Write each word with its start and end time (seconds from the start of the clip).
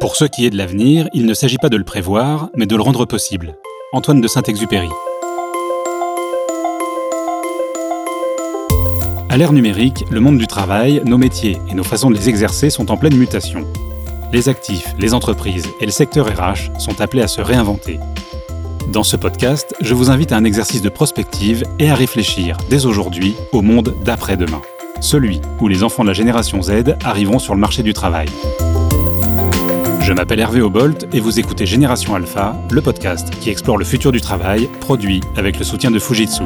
Pour 0.00 0.16
ce 0.16 0.24
qui 0.24 0.46
est 0.46 0.50
de 0.50 0.56
l'avenir, 0.56 1.10
il 1.12 1.26
ne 1.26 1.34
s'agit 1.34 1.58
pas 1.58 1.68
de 1.68 1.76
le 1.76 1.84
prévoir, 1.84 2.48
mais 2.56 2.64
de 2.64 2.74
le 2.74 2.80
rendre 2.80 3.04
possible. 3.04 3.58
Antoine 3.92 4.22
de 4.22 4.28
Saint-Exupéry. 4.28 4.88
À 9.28 9.36
l'ère 9.36 9.52
numérique, 9.52 10.06
le 10.10 10.20
monde 10.20 10.38
du 10.38 10.46
travail, 10.46 11.02
nos 11.04 11.18
métiers 11.18 11.58
et 11.70 11.74
nos 11.74 11.84
façons 11.84 12.10
de 12.10 12.16
les 12.16 12.30
exercer 12.30 12.70
sont 12.70 12.90
en 12.90 12.96
pleine 12.96 13.14
mutation. 13.14 13.66
Les 14.32 14.48
actifs, 14.48 14.94
les 14.98 15.12
entreprises 15.12 15.68
et 15.82 15.84
le 15.84 15.92
secteur 15.92 16.28
RH 16.28 16.80
sont 16.80 17.02
appelés 17.02 17.22
à 17.22 17.28
se 17.28 17.42
réinventer. 17.42 18.00
Dans 18.94 19.04
ce 19.04 19.16
podcast, 19.16 19.74
je 19.82 19.92
vous 19.92 20.10
invite 20.10 20.32
à 20.32 20.36
un 20.36 20.44
exercice 20.44 20.80
de 20.80 20.88
prospective 20.88 21.64
et 21.78 21.90
à 21.90 21.94
réfléchir 21.94 22.56
dès 22.70 22.86
aujourd'hui 22.86 23.34
au 23.52 23.60
monde 23.60 23.94
d'après-demain. 24.02 24.62
Celui 25.02 25.42
où 25.60 25.68
les 25.68 25.82
enfants 25.82 26.04
de 26.04 26.08
la 26.08 26.14
génération 26.14 26.62
Z 26.62 26.96
arriveront 27.04 27.38
sur 27.38 27.54
le 27.54 27.60
marché 27.60 27.82
du 27.82 27.92
travail. 27.92 28.28
Je 30.10 30.14
m'appelle 30.16 30.40
Hervé 30.40 30.60
Obolt 30.60 31.06
et 31.12 31.20
vous 31.20 31.38
écoutez 31.38 31.66
Génération 31.66 32.16
Alpha, 32.16 32.56
le 32.72 32.82
podcast 32.82 33.30
qui 33.30 33.48
explore 33.48 33.78
le 33.78 33.84
futur 33.84 34.10
du 34.10 34.20
travail, 34.20 34.68
produit 34.80 35.20
avec 35.36 35.56
le 35.56 35.64
soutien 35.64 35.92
de 35.92 36.00
Fujitsu. 36.00 36.42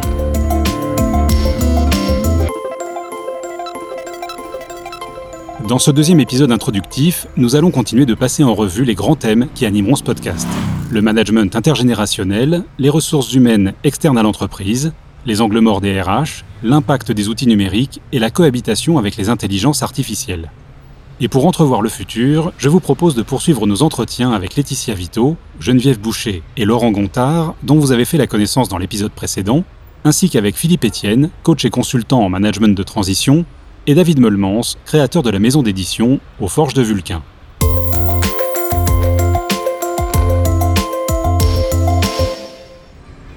Dans 5.66 5.78
ce 5.78 5.90
deuxième 5.90 6.20
épisode 6.20 6.52
introductif, 6.52 7.26
nous 7.38 7.56
allons 7.56 7.70
continuer 7.70 8.04
de 8.04 8.12
passer 8.12 8.44
en 8.44 8.52
revue 8.52 8.84
les 8.84 8.94
grands 8.94 9.16
thèmes 9.16 9.48
qui 9.54 9.64
animeront 9.64 9.96
ce 9.96 10.04
podcast. 10.04 10.46
Le 10.90 11.00
management 11.00 11.56
intergénérationnel, 11.56 12.64
les 12.78 12.90
ressources 12.90 13.32
humaines 13.32 13.72
externes 13.82 14.18
à 14.18 14.22
l'entreprise, 14.22 14.92
les 15.24 15.40
angles 15.40 15.60
morts 15.60 15.80
des 15.80 16.02
RH, 16.02 16.44
l'impact 16.62 17.12
des 17.12 17.30
outils 17.30 17.46
numériques 17.46 18.02
et 18.12 18.18
la 18.18 18.28
cohabitation 18.28 18.98
avec 18.98 19.16
les 19.16 19.30
intelligences 19.30 19.82
artificielles. 19.82 20.50
Et 21.20 21.28
pour 21.28 21.46
entrevoir 21.46 21.80
le 21.80 21.88
futur, 21.88 22.52
je 22.58 22.68
vous 22.68 22.80
propose 22.80 23.14
de 23.14 23.22
poursuivre 23.22 23.68
nos 23.68 23.82
entretiens 23.82 24.32
avec 24.32 24.56
Laetitia 24.56 24.94
Vito, 24.94 25.36
Geneviève 25.60 26.00
Boucher 26.00 26.42
et 26.56 26.64
Laurent 26.64 26.90
Gontard, 26.90 27.54
dont 27.62 27.78
vous 27.78 27.92
avez 27.92 28.04
fait 28.04 28.18
la 28.18 28.26
connaissance 28.26 28.68
dans 28.68 28.78
l'épisode 28.78 29.12
précédent, 29.12 29.62
ainsi 30.04 30.28
qu'avec 30.28 30.56
Philippe 30.56 30.84
Etienne, 30.84 31.30
coach 31.44 31.64
et 31.64 31.70
consultant 31.70 32.24
en 32.24 32.28
management 32.28 32.76
de 32.76 32.82
transition, 32.82 33.44
et 33.86 33.94
David 33.94 34.18
Meulemans, 34.18 34.62
créateur 34.86 35.22
de 35.22 35.30
la 35.30 35.38
maison 35.38 35.62
d'édition 35.62 36.18
aux 36.40 36.48
Forges 36.48 36.74
de 36.74 36.82
Vulcain. 36.82 37.22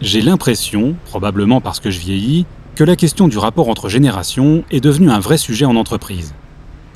J'ai 0.01 0.21
l'impression, 0.21 0.95
probablement 1.05 1.61
parce 1.61 1.79
que 1.79 1.91
je 1.91 1.99
vieillis, 1.99 2.47
que 2.73 2.83
la 2.83 2.95
question 2.95 3.27
du 3.27 3.37
rapport 3.37 3.69
entre 3.69 3.87
générations 3.87 4.63
est 4.71 4.79
devenue 4.79 5.11
un 5.11 5.19
vrai 5.19 5.37
sujet 5.37 5.65
en 5.65 5.75
entreprise. 5.75 6.33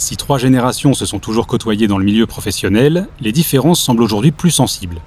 Si 0.02 0.18
trois 0.18 0.40
générations 0.40 0.96
se 0.96 1.06
sont 1.06 1.20
toujours 1.20 1.46
côtoyées 1.46 1.86
dans 1.86 2.00
le 2.00 2.04
milieu 2.04 2.26
professionnel, 2.26 3.08
les 3.20 3.32
différences 3.32 3.80
semblent 3.80 4.02
aujourd'hui 4.02 4.32
plus 4.32 4.50
sensibles. 4.50 5.00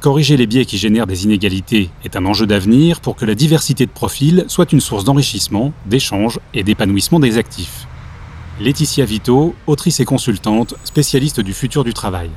Corriger 0.00 0.38
les 0.38 0.46
biais 0.46 0.64
qui 0.64 0.78
génèrent 0.78 1.06
des 1.06 1.24
inégalités 1.24 1.90
est 2.02 2.16
un 2.16 2.24
enjeu 2.24 2.46
d'avenir 2.46 3.02
pour 3.02 3.14
que 3.14 3.26
la 3.26 3.34
diversité 3.34 3.84
de 3.84 3.90
profils 3.90 4.46
soit 4.48 4.72
une 4.72 4.80
source 4.80 5.04
d'enrichissement, 5.04 5.74
d'échange 5.84 6.40
et 6.54 6.62
d'épanouissement 6.62 7.20
des 7.20 7.36
actifs. 7.36 7.86
Laetitia 8.58 9.04
Vito, 9.04 9.54
autrice 9.66 10.00
et 10.00 10.06
consultante, 10.06 10.76
spécialiste 10.82 11.40
du 11.40 11.52
futur 11.52 11.84
du 11.84 11.92
travail. 11.92 12.30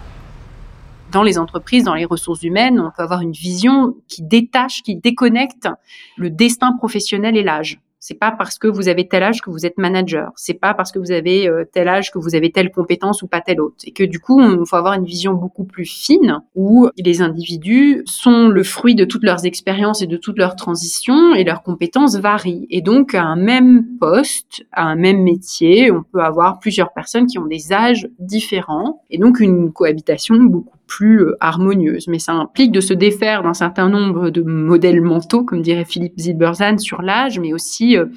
Dans 1.13 1.23
les 1.23 1.37
entreprises, 1.37 1.85
dans 1.85 1.95
les 1.95 2.03
ressources 2.03 2.43
humaines, 2.43 2.81
on 2.81 2.91
peut 2.91 3.03
avoir 3.03 3.21
une 3.21 3.31
vision 3.31 3.95
qui 4.09 4.21
détache, 4.21 4.81
qui 4.83 4.97
déconnecte 4.97 5.69
le 6.17 6.29
destin 6.29 6.73
professionnel 6.77 7.37
et 7.37 7.43
l'âge. 7.43 7.79
C'est 8.03 8.17
pas 8.17 8.31
parce 8.31 8.57
que 8.57 8.67
vous 8.67 8.87
avez 8.89 9.07
tel 9.07 9.21
âge 9.21 9.41
que 9.41 9.51
vous 9.51 9.63
êtes 9.63 9.77
manager. 9.77 10.31
C'est 10.35 10.55
pas 10.55 10.73
parce 10.73 10.91
que 10.91 10.97
vous 10.97 11.11
avez 11.11 11.47
euh, 11.47 11.65
tel 11.71 11.87
âge 11.87 12.11
que 12.11 12.17
vous 12.17 12.33
avez 12.33 12.51
telle 12.51 12.71
compétence 12.71 13.21
ou 13.21 13.27
pas 13.27 13.41
telle 13.41 13.61
autre. 13.61 13.75
Et 13.85 13.91
que 13.91 14.03
du 14.03 14.19
coup, 14.19 14.41
il 14.41 14.65
faut 14.67 14.75
avoir 14.75 14.93
une 14.93 15.05
vision 15.05 15.35
beaucoup 15.35 15.65
plus 15.65 15.85
fine 15.85 16.39
où 16.55 16.89
les 16.97 17.21
individus 17.21 18.01
sont 18.07 18.47
le 18.47 18.63
fruit 18.63 18.95
de 18.95 19.05
toutes 19.05 19.23
leurs 19.23 19.45
expériences 19.45 20.01
et 20.01 20.07
de 20.07 20.17
toutes 20.17 20.39
leurs 20.39 20.55
transitions 20.55 21.35
et 21.35 21.43
leurs 21.43 21.61
compétences 21.61 22.15
varient. 22.15 22.65
Et 22.71 22.81
donc, 22.81 23.13
à 23.13 23.21
un 23.21 23.35
même 23.35 23.85
poste, 23.99 24.65
à 24.71 24.87
un 24.87 24.95
même 24.95 25.21
métier, 25.21 25.91
on 25.91 26.01
peut 26.01 26.23
avoir 26.23 26.57
plusieurs 26.57 26.93
personnes 26.93 27.27
qui 27.27 27.37
ont 27.37 27.45
des 27.45 27.71
âges 27.71 28.09
différents 28.17 29.03
et 29.11 29.19
donc 29.19 29.39
une 29.39 29.71
cohabitation 29.71 30.37
beaucoup 30.37 30.75
plus 30.91 31.21
euh, 31.21 31.37
harmonieuse. 31.39 32.09
Mais 32.09 32.19
ça 32.19 32.33
implique 32.33 32.73
de 32.73 32.81
se 32.81 32.93
défaire 32.93 33.43
d'un 33.43 33.53
certain 33.53 33.87
nombre 33.87 34.29
de 34.29 34.41
modèles 34.41 35.01
mentaux, 35.01 35.45
comme 35.45 35.61
dirait 35.61 35.85
Philippe 35.85 36.19
Zilberzan, 36.19 36.77
sur 36.79 37.01
l'âge, 37.01 37.39
mais 37.39 37.53
aussi 37.53 37.97
euh, 37.97 38.07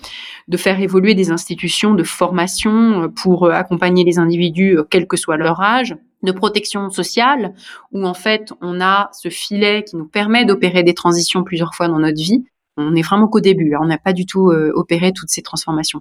de 0.49 0.57
faire 0.57 0.81
évoluer 0.81 1.15
des 1.15 1.31
institutions 1.31 1.95
de 1.95 2.03
formation 2.03 3.05
euh, 3.05 3.09
pour 3.09 3.49
accompagner 3.49 4.03
les 4.03 4.19
individus, 4.19 4.79
quel 4.91 5.07
que 5.07 5.17
soit 5.17 5.37
leur 5.37 5.61
âge 5.61 5.97
de 6.25 6.33
protection 6.33 6.91
sociale, 6.91 7.55
où 7.93 8.05
en 8.05 8.15
fait 8.15 8.53
on 8.61 8.81
a 8.81 9.11
ce 9.13 9.29
filet 9.29 9.85
qui 9.85 9.97
nous 9.97 10.09
permet 10.09 10.45
d'opérer 10.45 10.83
des 10.83 10.95
transitions 10.95 11.45
plusieurs 11.45 11.75
fois 11.75 11.87
dans 11.87 12.01
notre 12.01 12.21
vie. 12.21 12.45
On 12.77 12.97
est 12.97 13.03
vraiment 13.03 13.29
qu'au 13.29 13.41
début, 13.41 13.75
hein. 13.75 13.81
on 13.83 13.87
n'a 13.87 13.99
pas 13.99 14.13
du 14.13 14.27
tout 14.27 14.51
opéré 14.75 15.13
toutes 15.13 15.29
ces 15.29 15.43
transformations. 15.43 16.01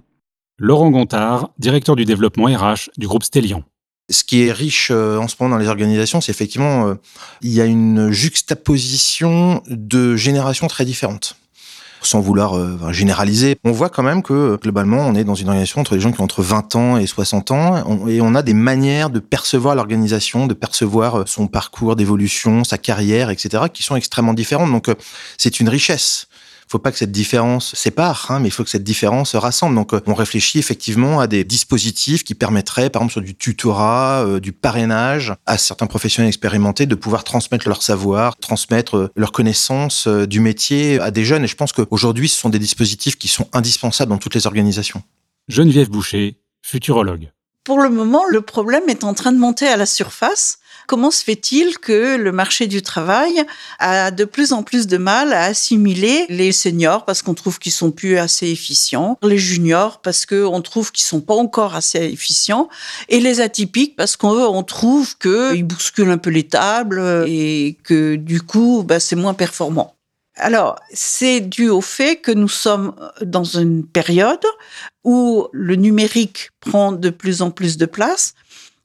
Laurent 0.58 0.90
Gontard, 0.90 1.50
directeur 1.58 1.94
du 1.94 2.06
développement 2.06 2.46
RH 2.46 2.88
du 2.96 3.06
groupe 3.06 3.22
Stellion. 3.22 3.64
Ce 4.10 4.22
qui 4.22 4.42
est 4.42 4.52
riche 4.52 4.88
euh, 4.90 5.16
en 5.16 5.28
ce 5.28 5.36
moment 5.40 5.54
dans 5.54 5.60
les 5.60 5.68
organisations, 5.68 6.20
c'est 6.20 6.30
effectivement, 6.30 6.88
euh, 6.88 6.94
il 7.40 7.52
y 7.52 7.60
a 7.60 7.64
une 7.64 8.10
juxtaposition 8.10 9.62
de 9.66 10.14
générations 10.14 10.66
très 10.66 10.84
différentes 10.84 11.36
sans 12.02 12.20
vouloir 12.20 12.54
euh, 12.54 12.92
généraliser, 12.92 13.56
on 13.64 13.72
voit 13.72 13.88
quand 13.88 14.02
même 14.02 14.22
que 14.22 14.58
globalement, 14.60 14.98
on 14.98 15.14
est 15.14 15.24
dans 15.24 15.34
une 15.34 15.48
organisation 15.48 15.80
entre 15.80 15.94
les 15.94 16.02
gens 16.02 16.12
qui 16.12 16.20
ont 16.20 16.24
entre 16.24 16.42
20 16.42 16.76
ans 16.76 16.96
et 16.98 17.06
60 17.06 17.50
ans, 17.50 18.06
et 18.06 18.20
on 18.20 18.34
a 18.34 18.42
des 18.42 18.52
manières 18.52 19.08
de 19.08 19.20
percevoir 19.20 19.74
l'organisation, 19.74 20.46
de 20.46 20.52
percevoir 20.52 21.26
son 21.26 21.46
parcours 21.46 21.96
d'évolution, 21.96 22.62
sa 22.62 22.76
carrière, 22.76 23.30
etc., 23.30 23.64
qui 23.72 23.82
sont 23.82 23.96
extrêmement 23.96 24.34
différentes. 24.34 24.70
Donc, 24.70 24.90
c'est 25.38 25.60
une 25.60 25.70
richesse 25.70 26.28
faut 26.68 26.78
pas 26.78 26.92
que 26.92 26.98
cette 26.98 27.12
différence 27.12 27.74
sépare, 27.74 28.26
hein, 28.30 28.40
mais 28.40 28.48
il 28.48 28.50
faut 28.50 28.64
que 28.64 28.70
cette 28.70 28.84
différence 28.84 29.34
rassemble. 29.34 29.74
Donc, 29.74 29.94
euh, 29.94 30.00
on 30.06 30.14
réfléchit 30.14 30.58
effectivement 30.58 31.20
à 31.20 31.26
des 31.26 31.44
dispositifs 31.44 32.24
qui 32.24 32.34
permettraient, 32.34 32.90
par 32.90 33.02
exemple, 33.02 33.12
sur 33.12 33.22
du 33.22 33.34
tutorat, 33.34 34.24
euh, 34.26 34.40
du 34.40 34.52
parrainage, 34.52 35.34
à 35.46 35.58
certains 35.58 35.86
professionnels 35.86 36.28
expérimentés 36.28 36.86
de 36.86 36.94
pouvoir 36.94 37.24
transmettre 37.24 37.68
leur 37.68 37.82
savoir, 37.82 38.36
transmettre 38.36 38.96
euh, 38.96 39.10
leur 39.16 39.32
connaissance 39.32 40.08
du 40.08 40.40
métier 40.40 41.00
à 41.00 41.10
des 41.10 41.24
jeunes. 41.24 41.44
Et 41.44 41.48
je 41.48 41.56
pense 41.56 41.72
qu'aujourd'hui, 41.72 42.28
ce 42.28 42.38
sont 42.38 42.48
des 42.48 42.58
dispositifs 42.58 43.16
qui 43.16 43.28
sont 43.28 43.48
indispensables 43.52 44.10
dans 44.10 44.18
toutes 44.18 44.34
les 44.34 44.46
organisations. 44.46 45.02
Geneviève 45.48 45.90
Boucher, 45.90 46.38
futurologue. 46.62 47.30
Pour 47.64 47.80
le 47.80 47.88
moment, 47.88 48.24
le 48.28 48.42
problème 48.42 48.84
est 48.88 49.04
en 49.04 49.14
train 49.14 49.32
de 49.32 49.38
monter 49.38 49.66
à 49.66 49.76
la 49.76 49.86
surface 49.86 50.58
Comment 50.86 51.10
se 51.10 51.24
fait-il 51.24 51.78
que 51.78 52.16
le 52.16 52.32
marché 52.32 52.66
du 52.66 52.82
travail 52.82 53.44
a 53.78 54.10
de 54.10 54.24
plus 54.24 54.52
en 54.52 54.62
plus 54.62 54.86
de 54.86 54.96
mal 54.96 55.32
à 55.32 55.44
assimiler 55.44 56.26
les 56.28 56.52
seniors 56.52 57.04
parce 57.04 57.22
qu'on 57.22 57.34
trouve 57.34 57.58
qu'ils 57.58 57.72
sont 57.72 57.90
plus 57.90 58.18
assez 58.18 58.48
efficients, 58.48 59.18
les 59.22 59.38
juniors 59.38 60.00
parce 60.00 60.26
qu'on 60.26 60.60
trouve 60.60 60.92
qu'ils 60.92 61.04
sont 61.04 61.20
pas 61.20 61.34
encore 61.34 61.74
assez 61.74 61.98
efficients, 61.98 62.68
et 63.08 63.20
les 63.20 63.40
atypiques 63.40 63.96
parce 63.96 64.16
qu'on 64.16 64.62
trouve 64.62 65.16
qu'ils 65.18 65.64
bousculent 65.64 66.10
un 66.10 66.18
peu 66.18 66.30
les 66.30 66.46
tables 66.46 67.24
et 67.26 67.76
que 67.82 68.16
du 68.16 68.42
coup, 68.42 68.84
bah, 68.86 69.00
c'est 69.00 69.16
moins 69.16 69.34
performant. 69.34 69.94
Alors, 70.36 70.76
c'est 70.92 71.40
dû 71.40 71.68
au 71.68 71.80
fait 71.80 72.16
que 72.16 72.32
nous 72.32 72.48
sommes 72.48 72.94
dans 73.22 73.44
une 73.44 73.86
période 73.86 74.44
où 75.04 75.46
le 75.52 75.76
numérique 75.76 76.50
prend 76.58 76.90
de 76.90 77.10
plus 77.10 77.40
en 77.40 77.52
plus 77.52 77.76
de 77.76 77.86
place. 77.86 78.34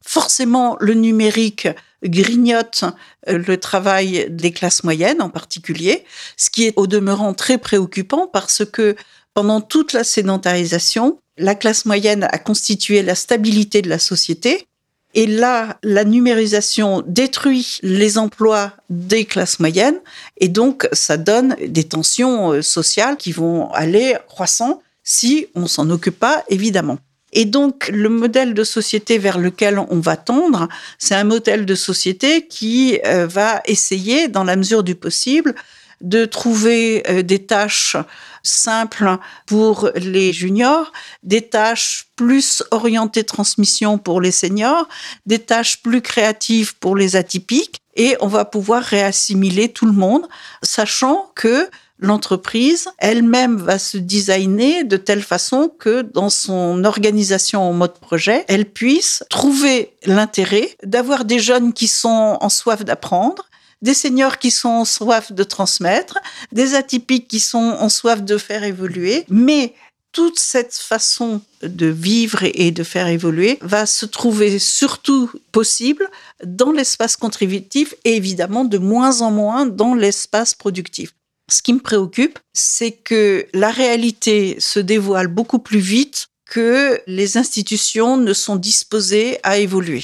Forcément, 0.06 0.78
le 0.80 0.94
numérique 0.94 1.68
grignote 2.04 2.84
euh, 3.28 3.38
le 3.38 3.58
travail 3.58 4.28
des 4.30 4.52
classes 4.52 4.84
moyennes 4.84 5.22
en 5.22 5.30
particulier, 5.30 6.06
ce 6.38 6.50
qui 6.50 6.66
est 6.66 6.74
au 6.76 6.88
demeurant 6.88 7.34
très 7.34 7.58
préoccupant 7.58 8.28
parce 8.28 8.64
que 8.66 8.96
pendant 9.34 9.62
toute 9.62 9.94
la 9.94 10.04
sédentarisation, 10.04 11.20
la 11.38 11.56
classe 11.56 11.86
moyenne 11.86 12.28
a 12.32 12.38
constitué 12.38 13.02
la 13.02 13.16
stabilité 13.16 13.82
de 13.82 13.90
la 13.90 14.00
société. 14.00 14.68
Et 15.16 15.26
là, 15.26 15.80
la 15.82 16.04
numérisation 16.04 17.04
détruit 17.08 17.80
les 17.82 18.18
emplois 18.18 18.74
des 18.90 19.26
classes 19.26 19.60
moyennes 19.60 20.00
et 20.38 20.50
donc 20.50 20.88
ça 20.94 21.18
donne 21.18 21.56
des 21.68 21.86
tensions 21.86 22.54
euh, 22.54 22.62
sociales 22.62 23.18
qui 23.18 23.32
vont 23.32 23.72
aller 23.72 24.16
croissant 24.28 24.82
si 25.04 25.48
on 25.56 25.66
s'en 25.66 25.90
occupe 25.90 26.20
pas, 26.20 26.44
évidemment. 26.50 27.00
Et 27.34 27.46
donc, 27.46 27.90
le 27.94 28.10
modèle 28.10 28.54
de 28.54 28.64
société 28.64 29.18
vers 29.18 29.38
lequel 29.38 29.80
on 29.80 30.00
va 30.00 30.18
tendre, 30.18 30.68
c'est 30.98 31.16
un 31.16 31.24
modèle 31.24 31.66
de 31.66 31.76
société 31.76 32.48
qui 32.48 33.00
euh, 33.06 33.28
va 33.28 33.62
essayer, 33.66 34.28
dans 34.28 34.44
la 34.44 34.56
mesure 34.56 34.84
du 34.84 34.96
possible, 34.96 35.56
de 36.02 36.26
trouver 36.26 37.04
euh, 37.10 37.24
des 37.24 37.40
tâches 37.40 37.98
simples 38.42 39.18
pour 39.46 39.90
les 39.96 40.32
juniors, 40.32 40.92
des 41.24 41.42
tâches 41.42 42.08
plus 42.16 42.64
orientées 42.72 43.26
transmission 43.26 43.98
pour 43.98 44.22
les 44.22 44.32
seniors, 44.32 44.88
des 45.26 45.40
tâches 45.40 45.82
plus 45.82 46.02
créatives 46.02 46.76
pour 46.78 46.96
les 46.96 47.16
atypiques, 47.16 47.82
et 47.96 48.16
on 48.22 48.28
va 48.28 48.46
pouvoir 48.46 48.82
réassimiler 48.82 49.70
tout 49.70 49.86
le 49.86 49.92
monde, 49.92 50.28
sachant 50.64 51.32
que 51.36 51.70
l'entreprise 52.00 52.88
elle-même 52.98 53.58
va 53.58 53.78
se 53.78 53.98
designer 53.98 54.84
de 54.84 54.98
telle 54.98 55.22
façon 55.22 55.72
que 55.80 56.02
dans 56.02 56.30
son 56.30 56.84
organisation 56.84 57.62
en 57.62 57.74
mode 57.74 58.00
projet, 58.00 58.46
elle 58.48 58.66
puisse 58.66 59.24
trouver 59.30 59.94
l'intérêt 60.06 60.76
d'avoir 60.84 61.26
des 61.26 61.40
jeunes 61.40 61.74
qui 61.74 61.88
sont 61.88 62.38
en 62.40 62.50
soif 62.50 62.84
d'apprendre, 62.84 63.50
des 63.82 63.94
seniors 63.94 64.40
qui 64.40 64.52
sont 64.52 64.70
en 64.70 64.86
soif 64.86 65.32
de 65.32 65.44
transmettre, 65.44 66.18
des 66.52 66.76
atypiques 66.76 67.28
qui 67.28 67.40
sont 67.40 67.76
en 67.80 67.90
soif 67.90 68.24
de 68.24 68.38
faire 68.38 68.64
évoluer, 68.64 69.26
mais 69.30 69.74
toute 70.12 70.40
cette 70.40 70.74
façon 70.74 71.42
de 71.62 71.86
vivre 71.86 72.44
et 72.44 72.72
de 72.72 72.84
faire 72.84 73.08
évoluer 73.08 73.60
va 73.62 73.86
se 73.86 74.06
trouver 74.06 74.58
surtout 74.58 75.30
possible 75.52 76.10
dans 76.44 76.72
l'espace 76.72 77.16
contributif 77.16 77.94
et 78.06 78.16
évidemment 78.16 78.66
de 78.66 78.80
moins 78.80 79.22
en 79.22 79.32
moins 79.32 79.66
dans 79.66 79.94
l'espace 79.94 80.56
productif. 80.56 81.14
Ce 81.50 81.64
qui 81.64 81.74
me 81.74 81.80
préoccupe, 81.80 82.38
c'est 82.54 82.92
que 82.92 83.48
la 83.56 83.72
réalité 83.72 84.56
se 84.60 84.80
dévoile 84.80 85.28
beaucoup 85.28 85.58
plus 85.58 85.80
vite 85.80 86.28
que 86.46 87.00
les 87.08 87.38
institutions 87.38 88.18
ne 88.18 88.34
sont 88.34 88.56
disposées 88.56 89.40
à 89.42 89.58
évoluer. 89.58 90.04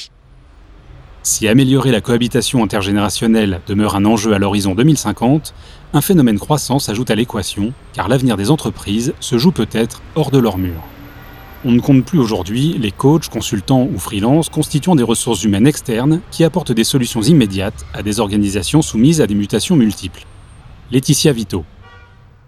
Si 1.22 1.48
améliorer 1.48 1.92
la 1.92 2.02
cohabitation 2.02 2.64
intergénérationnelle 2.64 3.62
demeure 3.68 3.96
un 3.96 4.06
enjeu 4.06 4.34
à 4.34 4.40
l'horizon 4.40 4.74
2050, 4.76 5.54
un 5.94 6.02
phénomène 6.02 6.40
croissant 6.40 6.80
s'ajoute 6.80 7.12
à 7.12 7.16
l'équation, 7.16 7.74
car 7.94 8.08
l'avenir 8.08 8.38
des 8.38 8.50
entreprises 8.50 9.14
se 9.20 9.38
joue 9.38 9.52
peut-être 9.52 10.02
hors 10.16 10.32
de 10.32 10.40
leurs 10.40 10.58
murs. 10.58 10.84
On 11.64 11.72
ne 11.72 11.80
compte 11.80 12.06
plus 12.06 12.20
aujourd'hui 12.20 12.76
les 12.80 12.92
coachs, 12.92 13.30
consultants 13.30 13.88
ou 13.92 13.98
freelances 13.98 14.50
constituant 14.50 14.96
des 14.96 15.04
ressources 15.04 15.44
humaines 15.44 15.66
externes 15.66 16.22
qui 16.30 16.44
apportent 16.44 16.72
des 16.72 16.84
solutions 16.84 17.22
immédiates 17.22 17.86
à 17.94 18.04
des 18.04 18.20
organisations 18.20 18.84
soumises 18.84 19.22
à 19.22 19.28
des 19.28 19.36
mutations 19.36 19.76
multiples. 19.76 20.26
Laetitia 20.96 21.34
Vito. 21.34 21.66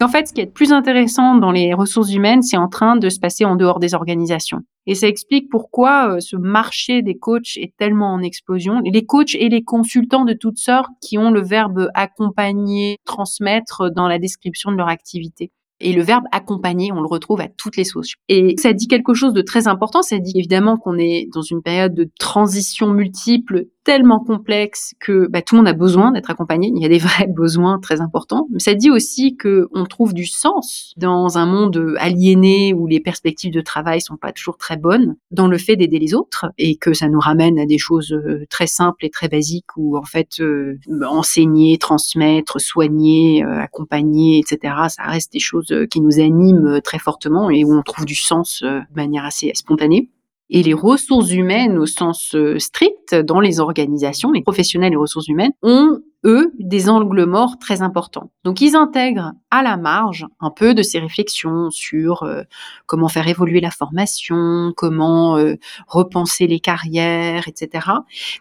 En 0.00 0.08
fait, 0.08 0.28
ce 0.28 0.32
qui 0.32 0.40
est 0.40 0.46
le 0.46 0.50
plus 0.50 0.72
intéressant 0.72 1.34
dans 1.34 1.50
les 1.50 1.74
ressources 1.74 2.14
humaines, 2.14 2.40
c'est 2.40 2.56
en 2.56 2.68
train 2.68 2.96
de 2.96 3.10
se 3.10 3.20
passer 3.20 3.44
en 3.44 3.56
dehors 3.56 3.78
des 3.78 3.94
organisations. 3.94 4.60
Et 4.86 4.94
ça 4.94 5.06
explique 5.06 5.50
pourquoi 5.50 6.14
euh, 6.14 6.20
ce 6.20 6.34
marché 6.34 7.02
des 7.02 7.18
coachs 7.18 7.58
est 7.58 7.74
tellement 7.76 8.10
en 8.10 8.22
explosion. 8.22 8.80
Les 8.90 9.04
coachs 9.04 9.34
et 9.34 9.50
les 9.50 9.62
consultants 9.64 10.24
de 10.24 10.32
toutes 10.32 10.56
sortes 10.56 10.88
qui 11.02 11.18
ont 11.18 11.30
le 11.30 11.42
verbe 11.42 11.90
accompagner, 11.92 12.96
transmettre 13.04 13.90
dans 13.94 14.08
la 14.08 14.18
description 14.18 14.72
de 14.72 14.78
leur 14.78 14.88
activité. 14.88 15.52
Et 15.80 15.92
le 15.92 16.02
verbe 16.02 16.24
accompagner, 16.32 16.90
on 16.90 17.02
le 17.02 17.06
retrouve 17.06 17.42
à 17.42 17.48
toutes 17.48 17.76
les 17.76 17.84
sauces. 17.84 18.14
Et 18.28 18.54
ça 18.56 18.72
dit 18.72 18.88
quelque 18.88 19.12
chose 19.12 19.34
de 19.34 19.42
très 19.42 19.68
important. 19.68 20.00
Ça 20.00 20.18
dit 20.18 20.32
évidemment 20.34 20.78
qu'on 20.78 20.96
est 20.96 21.28
dans 21.34 21.42
une 21.42 21.60
période 21.60 21.94
de 21.94 22.10
transition 22.18 22.88
multiple 22.88 23.66
tellement 23.88 24.22
complexe 24.22 24.94
que 25.00 25.28
bah, 25.30 25.40
tout 25.40 25.54
le 25.54 25.60
monde 25.60 25.68
a 25.68 25.72
besoin 25.72 26.12
d'être 26.12 26.30
accompagné. 26.30 26.70
Il 26.76 26.82
y 26.82 26.84
a 26.84 26.90
des 26.90 26.98
vrais 27.08 27.26
besoins 27.26 27.78
très 27.80 28.02
importants. 28.02 28.46
Ça 28.58 28.74
dit 28.74 28.90
aussi 28.90 29.34
que 29.34 29.66
on 29.72 29.86
trouve 29.86 30.12
du 30.12 30.26
sens 30.26 30.92
dans 30.98 31.38
un 31.38 31.46
monde 31.46 31.94
aliéné 31.96 32.74
où 32.74 32.86
les 32.86 33.00
perspectives 33.00 33.50
de 33.50 33.62
travail 33.62 34.02
sont 34.02 34.18
pas 34.18 34.32
toujours 34.32 34.58
très 34.58 34.76
bonnes, 34.76 35.16
dans 35.30 35.48
le 35.48 35.56
fait 35.56 35.74
d'aider 35.74 35.98
les 35.98 36.12
autres 36.12 36.52
et 36.58 36.76
que 36.76 36.92
ça 36.92 37.08
nous 37.08 37.18
ramène 37.18 37.58
à 37.58 37.64
des 37.64 37.78
choses 37.78 38.12
euh, 38.12 38.44
très 38.50 38.66
simples 38.66 39.06
et 39.06 39.10
très 39.10 39.28
basiques 39.28 39.74
où 39.78 39.96
en 39.96 40.04
fait 40.04 40.38
euh, 40.40 40.78
enseigner, 41.08 41.78
transmettre, 41.78 42.60
soigner, 42.60 43.42
euh, 43.42 43.58
accompagner, 43.58 44.38
etc. 44.38 44.74
Ça 44.88 45.04
reste 45.04 45.32
des 45.32 45.40
choses 45.40 45.74
qui 45.90 46.02
nous 46.02 46.20
animent 46.20 46.82
très 46.84 46.98
fortement 46.98 47.48
et 47.48 47.64
où 47.64 47.72
on 47.72 47.80
trouve 47.80 48.04
du 48.04 48.16
sens 48.16 48.62
de 48.62 48.82
manière 48.94 49.24
assez 49.24 49.50
spontanée 49.54 50.10
et 50.50 50.62
les 50.62 50.74
ressources 50.74 51.32
humaines 51.32 51.78
au 51.78 51.86
sens 51.86 52.34
euh, 52.34 52.58
strict 52.58 53.14
dans 53.14 53.40
les 53.40 53.60
organisations, 53.60 54.32
les 54.32 54.42
professionnels 54.42 54.92
et 54.92 54.96
ressources 54.96 55.28
humaines, 55.28 55.52
ont 55.62 56.00
eux, 56.24 56.52
des 56.58 56.88
angles 56.88 57.24
morts 57.24 57.58
très 57.58 57.82
importants. 57.82 58.30
Donc 58.44 58.60
ils 58.60 58.74
intègrent 58.74 59.32
à 59.50 59.62
la 59.62 59.76
marge 59.76 60.26
un 60.40 60.50
peu 60.50 60.74
de 60.74 60.82
ces 60.82 60.98
réflexions 60.98 61.70
sur 61.70 62.24
euh, 62.24 62.42
comment 62.86 63.08
faire 63.08 63.28
évoluer 63.28 63.60
la 63.60 63.70
formation, 63.70 64.72
comment 64.76 65.36
euh, 65.36 65.54
repenser 65.86 66.46
les 66.46 66.60
carrières, 66.60 67.46
etc. 67.46 67.86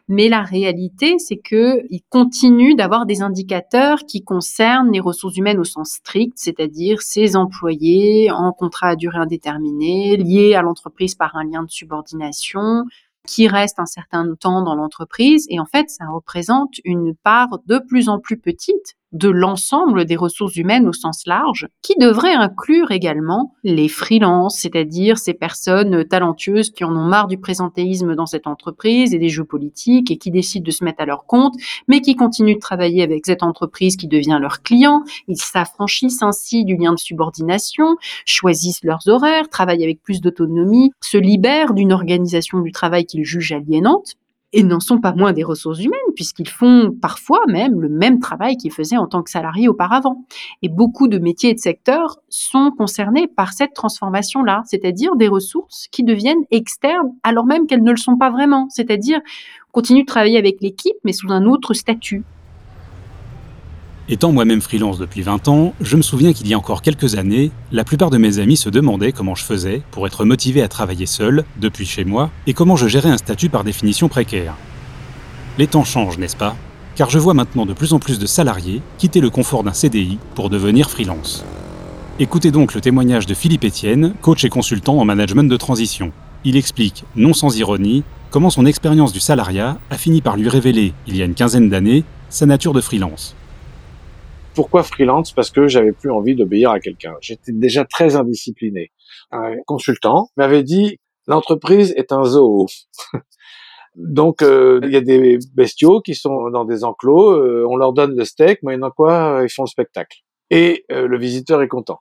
Mais 0.08 0.28
la 0.28 0.42
réalité, 0.42 1.20
c'est 1.20 1.38
que 1.38 1.84
ils 1.90 2.02
continuent 2.10 2.76
d'avoir 2.76 3.06
des 3.06 3.22
indicateurs 3.22 4.00
qui 4.08 4.24
concernent 4.24 4.92
les 4.92 5.00
ressources 5.00 5.38
humaines 5.38 5.60
au 5.60 5.64
sens 5.64 5.92
strict, 5.92 6.34
c'est-à-dire 6.36 7.02
ces 7.02 7.36
employés 7.36 8.32
en 8.32 8.52
contrat 8.54 8.90
à 8.90 8.96
durée 8.96 9.20
indéterminée, 9.20 10.18
liés 10.18 10.56
à 10.56 10.62
l'entreprise 10.62 11.16
par 11.16 11.36
un 11.36 11.44
lien 11.44 11.64
de 11.64 11.70
subordination, 11.70 12.86
qui 13.28 13.48
reste 13.48 13.80
un 13.80 13.86
certain 13.86 14.34
temps 14.40 14.64
dans 14.64 14.74
l'entreprise. 14.74 15.46
Et 15.50 15.60
en 15.60 15.66
fait, 15.66 15.90
ça 15.90 16.06
représente 16.08 16.76
une 16.84 17.14
part 17.16 17.60
de 17.68 17.78
plus 17.78 18.10
en 18.10 18.20
plus 18.20 18.40
petite 18.40 18.96
de 19.14 19.30
l'ensemble 19.30 20.06
des 20.06 20.16
ressources 20.16 20.56
humaines 20.56 20.88
au 20.88 20.94
sens 20.94 21.26
large, 21.26 21.68
qui 21.82 21.96
devrait 22.00 22.34
inclure 22.34 22.92
également 22.92 23.54
les 23.64 23.88
freelances, 23.88 24.60
c'est-à-dire 24.60 25.18
ces 25.18 25.34
personnes 25.34 26.06
talentueuses 26.06 26.72
qui 26.72 26.84
en 26.84 26.96
ont 26.96 27.06
marre 27.06 27.28
du 27.28 27.38
présentéisme 27.38 28.16
dans 28.16 28.26
cette 28.26 28.48
entreprise 28.48 29.14
et 29.14 29.20
des 29.20 29.30
jeux 29.30 29.46
politiques 29.46 30.12
et 30.12 30.18
qui 30.18 30.32
décident 30.32 30.66
de 30.66 30.72
se 30.72 30.84
mettre 30.84 31.02
à 31.02 31.06
leur 31.06 31.26
compte, 31.26 31.56
mais 31.88 32.02
qui 32.02 32.16
continuent 32.16 32.56
de 32.56 32.60
travailler 32.60 33.04
avec 33.04 33.26
cette 33.26 33.44
entreprise 33.44 33.96
qui 33.96 34.08
devient 34.08 34.38
leur 34.42 34.62
client. 34.62 35.04
Ils 35.28 35.38
s'affranchissent 35.38 36.22
ainsi 36.22 36.66
du 36.66 36.76
lien 36.76 36.94
de 36.94 37.00
subordination, 37.00 37.98
choisissent 38.26 38.84
leurs 38.84 39.08
horaires, 39.08 39.50
travaillent 39.50 39.84
avec 39.84 40.02
plus 40.02 40.22
d'autonomie, 40.22 40.92
se 41.02 41.18
libèrent 41.18 41.74
d'une 41.74 41.94
organisation 41.94 42.60
du 42.60 42.72
travail 42.72 43.06
qu'ils 43.06 43.24
jugent 43.24 43.54
aliénante 43.54 44.16
et 44.54 44.64
n'en 44.64 44.80
sont 44.80 45.00
pas 45.00 45.14
moins 45.14 45.34
des 45.34 45.44
ressources 45.44 45.80
humaines, 45.80 46.00
puisqu'ils 46.16 46.48
font 46.48 46.96
parfois 47.02 47.42
même 47.48 47.82
le 47.82 47.90
même 47.90 48.20
travail 48.20 48.56
qu'ils 48.56 48.72
faisaient 48.72 48.98
en 48.98 49.08
tant 49.08 49.22
que 49.22 49.30
salariés 49.30 49.68
auparavant. 49.68 50.26
Et 50.62 50.70
beaucoup 50.70 51.08
de 51.08 51.20
métiers 51.20 51.50
et 51.50 51.54
de 51.54 51.60
secteurs 51.60 52.18
sont 52.30 52.72
concernés 52.72 53.28
par 53.28 53.54
cette 53.54 53.74
transformation-là, 53.74 54.64
c'est-à-dire 54.66 55.16
des 55.16 55.28
ressources 55.28 55.88
qui 55.92 56.04
deviennent 56.04 56.46
externes 56.52 57.14
alors 57.24 57.46
même 57.46 57.68
qu'elles 57.68 57.84
ne 57.84 57.92
le 57.92 57.98
sont 57.98 58.18
pas 58.18 58.30
vraiment, 58.30 58.68
c'est-à-dire 58.70 59.20
continuent 59.72 60.02
de 60.02 60.06
travailler 60.06 60.38
avec 60.38 60.62
l'équipe 60.62 60.98
mais 61.04 61.14
sous 61.14 61.32
un 61.32 61.46
autre 61.46 61.74
statut. 61.74 62.24
Étant 64.10 64.32
moi-même 64.32 64.62
freelance 64.62 65.00
depuis 65.00 65.22
20 65.22 65.50
ans, 65.50 65.74
je 65.82 65.98
me 65.98 66.02
souviens 66.02 66.32
qu'il 66.32 66.48
y 66.48 66.54
a 66.54 66.58
encore 66.58 66.82
quelques 66.82 67.16
années, 67.16 67.52
la 67.74 67.84
plupart 67.84 68.10
de 68.10 68.18
mes 68.18 68.40
amis 68.40 68.56
se 68.56 68.70
demandaient 68.70 69.12
comment 69.12 69.36
je 69.36 69.44
faisais 69.44 69.82
pour 69.92 70.08
être 70.08 70.24
motivé 70.24 70.62
à 70.62 70.70
travailler 70.70 71.06
seul, 71.06 71.44
depuis 71.60 71.86
chez 71.86 72.06
moi, 72.06 72.30
et 72.48 72.54
comment 72.54 72.78
je 72.78 72.88
gérais 72.88 73.10
un 73.10 73.18
statut 73.18 73.50
par 73.50 73.66
définition 73.66 74.08
précaire. 74.08 74.56
Les 75.58 75.68
temps 75.68 75.84
changent, 75.84 76.18
n'est-ce 76.18 76.38
pas? 76.38 76.56
Car 76.96 77.10
je 77.10 77.20
vois 77.20 77.34
maintenant 77.34 77.66
de 77.66 77.74
plus 77.74 77.92
en 77.92 78.00
plus 78.00 78.18
de 78.18 78.26
salariés 78.26 78.82
quitter 78.98 79.20
le 79.20 79.30
confort 79.30 79.66
d'un 79.66 79.74
CDI 79.74 80.20
pour 80.36 80.50
devenir 80.50 80.90
freelance. 80.90 81.44
Écoutez 82.18 82.52
donc 82.52 82.76
le 82.76 82.80
témoignage 82.80 83.26
de 83.26 83.34
Philippe 83.34 83.66
Etienne, 83.66 84.14
coach 84.22 84.46
et 84.46 84.50
consultant 84.50 84.98
en 84.98 85.04
management 85.04 85.50
de 85.50 85.58
transition. 85.58 86.14
Il 86.46 86.56
explique, 86.56 87.04
non 87.18 87.34
sans 87.34 87.58
ironie, 87.58 88.06
comment 88.32 88.52
son 88.52 88.66
expérience 88.66 89.12
du 89.12 89.20
salariat 89.20 89.78
a 89.90 89.98
fini 89.98 90.22
par 90.22 90.38
lui 90.38 90.48
révéler, 90.48 90.94
il 91.08 91.18
y 91.18 91.22
a 91.22 91.26
une 91.26 91.36
quinzaine 91.36 91.70
d'années, 91.70 92.06
sa 92.30 92.46
nature 92.46 92.72
de 92.72 92.80
freelance. 92.80 93.36
Pourquoi 94.58 94.82
freelance? 94.82 95.34
Parce 95.34 95.52
que 95.52 95.68
j'avais 95.68 95.92
plus 95.92 96.10
envie 96.10 96.36
d'obéir 96.36 96.72
à 96.72 96.80
quelqu'un. 96.80 97.14
J'étais 97.22 97.52
déjà 97.52 97.86
très 97.86 98.16
indiscipliné. 98.16 98.92
Un 99.30 99.54
consultant 99.68 100.30
m'avait 100.36 100.64
dit 100.64 100.98
l'entreprise 101.28 101.94
est 101.96 102.12
un 102.12 102.24
zoo. 102.24 102.66
Donc 103.96 104.42
euh, 104.42 104.80
il 104.82 104.90
y 104.90 104.96
a 104.96 105.02
des 105.02 105.38
bestiaux 105.54 106.02
qui 106.02 106.16
sont 106.16 106.50
dans 106.50 106.66
des 106.66 106.84
enclos, 106.84 107.34
euh, 107.34 107.68
on 107.70 107.76
leur 107.76 107.94
donne 107.94 108.16
le 108.16 108.26
steak, 108.26 108.64
moyennant 108.64 108.90
quoi? 108.90 109.42
Ils 109.44 109.50
font 109.52 109.62
le 109.62 109.70
spectacle. 109.70 110.18
Et 110.50 110.86
euh, 110.92 111.08
le 111.08 111.20
visiteur 111.20 111.62
est 111.62 111.68
content. 111.68 112.00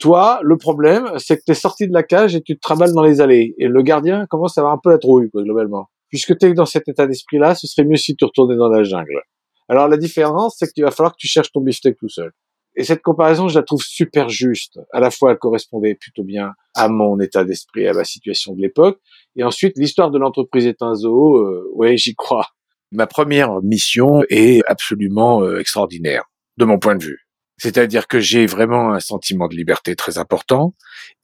Toi, 0.00 0.40
le 0.42 0.56
problème, 0.56 1.10
c'est 1.18 1.36
que 1.36 1.42
tu 1.44 1.52
es 1.52 1.54
sorti 1.54 1.88
de 1.88 1.92
la 1.92 2.04
cage 2.04 2.34
et 2.34 2.40
tu 2.40 2.54
te 2.54 2.60
travailles 2.60 2.94
dans 2.94 3.02
les 3.02 3.20
allées. 3.20 3.54
Et 3.58 3.68
le 3.68 3.82
gardien 3.82 4.24
commence 4.30 4.56
à 4.56 4.62
avoir 4.62 4.72
un 4.72 4.80
peu 4.82 4.88
la 4.88 4.98
trouille, 4.98 5.28
quoi, 5.28 5.42
globalement. 5.42 5.90
Puisque 6.08 6.38
tu 6.38 6.46
es 6.46 6.54
dans 6.54 6.64
cet 6.64 6.88
état 6.88 7.06
d'esprit-là, 7.06 7.54
ce 7.54 7.66
serait 7.66 7.86
mieux 7.86 7.96
si 7.96 8.16
tu 8.16 8.24
retournais 8.24 8.56
dans 8.56 8.70
la 8.70 8.82
jungle. 8.82 9.20
Alors 9.68 9.88
la 9.88 9.96
différence, 9.96 10.56
c'est 10.58 10.72
qu'il 10.72 10.84
va 10.84 10.90
falloir 10.90 11.12
que 11.12 11.18
tu 11.18 11.28
cherches 11.28 11.52
ton 11.52 11.60
beefsteak 11.60 11.98
tout 11.98 12.08
seul. 12.08 12.32
Et 12.76 12.84
cette 12.84 13.02
comparaison, 13.02 13.48
je 13.48 13.58
la 13.58 13.64
trouve 13.64 13.82
super 13.82 14.28
juste. 14.28 14.78
À 14.92 15.00
la 15.00 15.10
fois, 15.10 15.32
elle 15.32 15.38
correspondait 15.38 15.96
plutôt 15.96 16.22
bien 16.22 16.52
à 16.74 16.88
mon 16.88 17.18
état 17.18 17.44
d'esprit, 17.44 17.88
à 17.88 17.92
ma 17.92 18.04
situation 18.04 18.54
de 18.54 18.62
l'époque. 18.62 19.00
Et 19.34 19.42
ensuite, 19.42 19.76
l'histoire 19.76 20.12
de 20.12 20.18
l'entreprise 20.18 20.64
est 20.64 20.80
un 20.80 20.94
zoo. 20.94 21.38
Euh, 21.38 21.68
ouais, 21.74 21.96
j'y 21.96 22.14
crois. 22.14 22.46
Ma 22.92 23.06
première 23.06 23.60
mission 23.62 24.22
est 24.30 24.62
absolument 24.66 25.42
euh, 25.42 25.58
extraordinaire, 25.58 26.24
de 26.56 26.64
mon 26.64 26.78
point 26.78 26.94
de 26.94 27.04
vue. 27.04 27.26
C'est-à-dire 27.58 28.06
que 28.06 28.20
j'ai 28.20 28.46
vraiment 28.46 28.92
un 28.92 29.00
sentiment 29.00 29.48
de 29.48 29.56
liberté 29.56 29.96
très 29.96 30.18
important. 30.18 30.74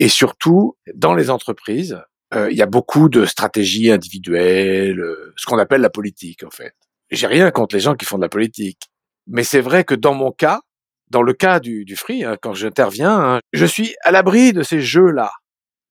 Et 0.00 0.08
surtout, 0.08 0.76
dans 0.94 1.14
les 1.14 1.30
entreprises, 1.30 2.00
euh, 2.34 2.50
il 2.50 2.56
y 2.56 2.62
a 2.62 2.66
beaucoup 2.66 3.08
de 3.08 3.24
stratégies 3.24 3.92
individuelles, 3.92 4.98
euh, 4.98 5.32
ce 5.36 5.46
qu'on 5.46 5.58
appelle 5.58 5.80
la 5.80 5.90
politique, 5.90 6.42
en 6.42 6.50
fait 6.50 6.74
j'ai 7.14 7.26
rien 7.26 7.50
contre 7.50 7.74
les 7.74 7.80
gens 7.80 7.94
qui 7.94 8.04
font 8.04 8.16
de 8.16 8.22
la 8.22 8.28
politique. 8.28 8.90
Mais 9.26 9.44
c'est 9.44 9.60
vrai 9.60 9.84
que 9.84 9.94
dans 9.94 10.14
mon 10.14 10.30
cas, 10.30 10.60
dans 11.08 11.22
le 11.22 11.32
cas 11.32 11.60
du, 11.60 11.84
du 11.84 11.96
free, 11.96 12.24
hein, 12.24 12.36
quand 12.40 12.54
j'interviens, 12.54 13.18
hein, 13.18 13.40
je 13.52 13.66
suis 13.66 13.94
à 14.02 14.10
l'abri 14.10 14.52
de 14.52 14.62
ces 14.62 14.80
jeux-là. 14.80 15.32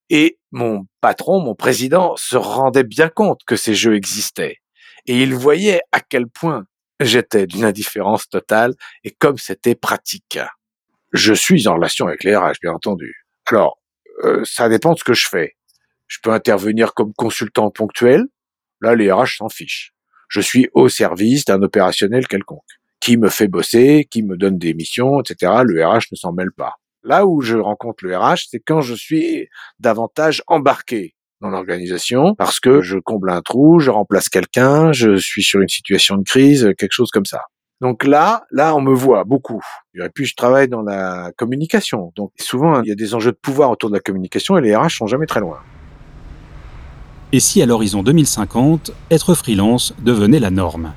Et 0.10 0.38
mon 0.52 0.86
patron, 1.02 1.40
mon 1.42 1.56
président, 1.56 2.16
se 2.18 2.36
rendait 2.36 2.84
bien 2.84 3.10
compte 3.10 3.42
que 3.46 3.56
ces 3.56 3.74
jeux 3.74 3.96
existaient. 3.96 4.58
Et 5.06 5.22
il 5.24 5.34
voyait 5.34 5.82
à 5.92 6.00
quel 6.00 6.28
point 6.28 6.66
j'étais 7.00 7.48
d'une 7.48 7.64
indifférence 7.64 8.30
totale 8.30 8.74
et 9.04 9.12
comme 9.12 9.38
c'était 9.38 9.76
pratique. 9.76 10.40
Je 11.12 11.34
suis 11.34 11.68
en 11.68 11.76
relation 11.76 12.08
avec 12.08 12.24
les 12.24 12.36
RH, 12.36 12.60
bien 12.62 12.74
entendu. 12.74 13.26
Alors, 13.46 13.80
euh, 14.24 14.44
ça 14.46 14.70
dépend 14.70 14.94
de 14.94 15.00
ce 15.00 15.04
que 15.04 15.14
je 15.14 15.28
fais. 15.28 15.56
Je 16.08 16.18
peux 16.22 16.32
intervenir 16.32 16.94
comme 16.94 17.14
consultant 17.14 17.72
ponctuel. 17.72 18.24
Là, 18.82 18.96
les 18.96 19.12
RH 19.12 19.38
s'en 19.38 19.50
fichent. 19.50 19.93
Je 20.34 20.42
suis 20.42 20.68
au 20.74 20.90
service 20.90 21.46
d'un 21.46 21.62
opérationnel 21.62 22.28
quelconque 22.28 22.64
qui 23.00 23.18
me 23.18 23.30
fait 23.30 23.48
bosser, 23.48 24.08
qui 24.10 24.24
me 24.24 24.36
donne 24.36 24.58
des 24.58 24.74
missions, 24.74 25.22
etc. 25.22 25.62
Le 25.64 25.86
RH 25.86 26.08
ne 26.12 26.18
s'en 26.18 26.34
mêle 26.34 26.52
pas. 26.52 26.78
Là 27.04 27.28
où 27.28 27.42
je 27.42 27.56
rencontre 27.56 28.04
le 28.04 28.18
RH, 28.18 28.48
c'est 28.50 28.60
quand 28.60 28.82
je 28.82 28.96
suis 28.96 29.48
davantage 29.80 30.42
embarqué 30.48 31.14
dans 31.40 31.50
l'organisation 31.50 32.34
parce 32.34 32.60
que 32.60 32.82
je 32.82 32.98
comble 32.98 33.30
un 33.30 33.44
trou, 33.44 33.80
je 33.80 33.92
remplace 33.92 34.28
quelqu'un, 34.28 34.92
je 34.92 35.18
suis 35.18 35.44
sur 35.44 35.62
une 35.62 35.70
situation 35.70 36.18
de 36.18 36.24
crise, 36.24 36.74
quelque 36.80 36.94
chose 36.94 37.12
comme 37.12 37.26
ça. 37.26 37.44
Donc 37.80 38.04
là, 38.04 38.44
là, 38.50 38.76
on 38.76 38.82
me 38.82 38.94
voit 38.94 39.26
beaucoup. 39.26 39.62
Et 39.94 40.10
puis, 40.16 40.26
je 40.26 40.36
travaille 40.36 40.68
dans 40.68 40.82
la 40.82 41.32
communication. 41.38 42.12
Donc, 42.16 42.32
souvent, 42.40 42.82
il 42.82 42.90
y 42.90 42.92
a 42.92 42.96
des 42.96 43.14
enjeux 43.14 43.34
de 43.34 43.38
pouvoir 43.40 43.70
autour 43.70 43.92
de 43.92 43.96
la 43.96 44.02
communication 44.02 44.58
et 44.58 44.62
les 44.62 44.76
RH 44.76 44.98
sont 44.98 45.06
jamais 45.06 45.28
très 45.28 45.42
loin. 45.42 45.60
Et 47.36 47.40
si 47.40 47.64
à 47.64 47.66
l'horizon 47.66 48.04
2050, 48.04 48.92
être 49.10 49.34
freelance 49.34 49.96
devenait 50.06 50.40
la 50.40 50.52
norme? 50.52 50.94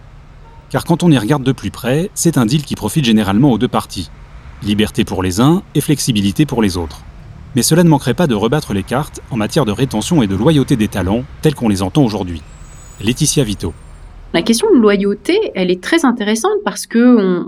Car 0.68 0.84
quand 0.84 1.02
on 1.02 1.10
y 1.10 1.16
regarde 1.16 1.42
de 1.42 1.52
plus 1.52 1.70
près, 1.70 2.10
c'est 2.12 2.36
un 2.36 2.44
deal 2.44 2.62
qui 2.62 2.74
profite 2.74 3.06
généralement 3.06 3.52
aux 3.52 3.56
deux 3.56 3.68
parties. 3.68 4.10
Liberté 4.62 5.02
pour 5.02 5.22
les 5.22 5.40
uns 5.40 5.62
et 5.74 5.80
flexibilité 5.80 6.44
pour 6.44 6.60
les 6.60 6.76
autres. 6.76 7.00
Mais 7.54 7.62
cela 7.62 7.84
ne 7.84 7.88
manquerait 7.88 8.12
pas 8.12 8.26
de 8.26 8.34
rebattre 8.34 8.74
les 8.74 8.82
cartes 8.82 9.22
en 9.30 9.38
matière 9.38 9.64
de 9.64 9.72
rétention 9.72 10.22
et 10.22 10.26
de 10.26 10.36
loyauté 10.36 10.76
des 10.76 10.88
talents 10.88 11.24
tels 11.40 11.54
qu'on 11.54 11.70
les 11.70 11.80
entend 11.80 12.04
aujourd'hui. 12.04 12.42
Laetitia 13.00 13.42
Vito. 13.42 13.72
La 14.36 14.42
question 14.42 14.68
de 14.70 14.76
loyauté, 14.78 15.50
elle 15.54 15.70
est 15.70 15.82
très 15.82 16.04
intéressante 16.04 16.58
parce 16.62 16.86
que 16.86 16.98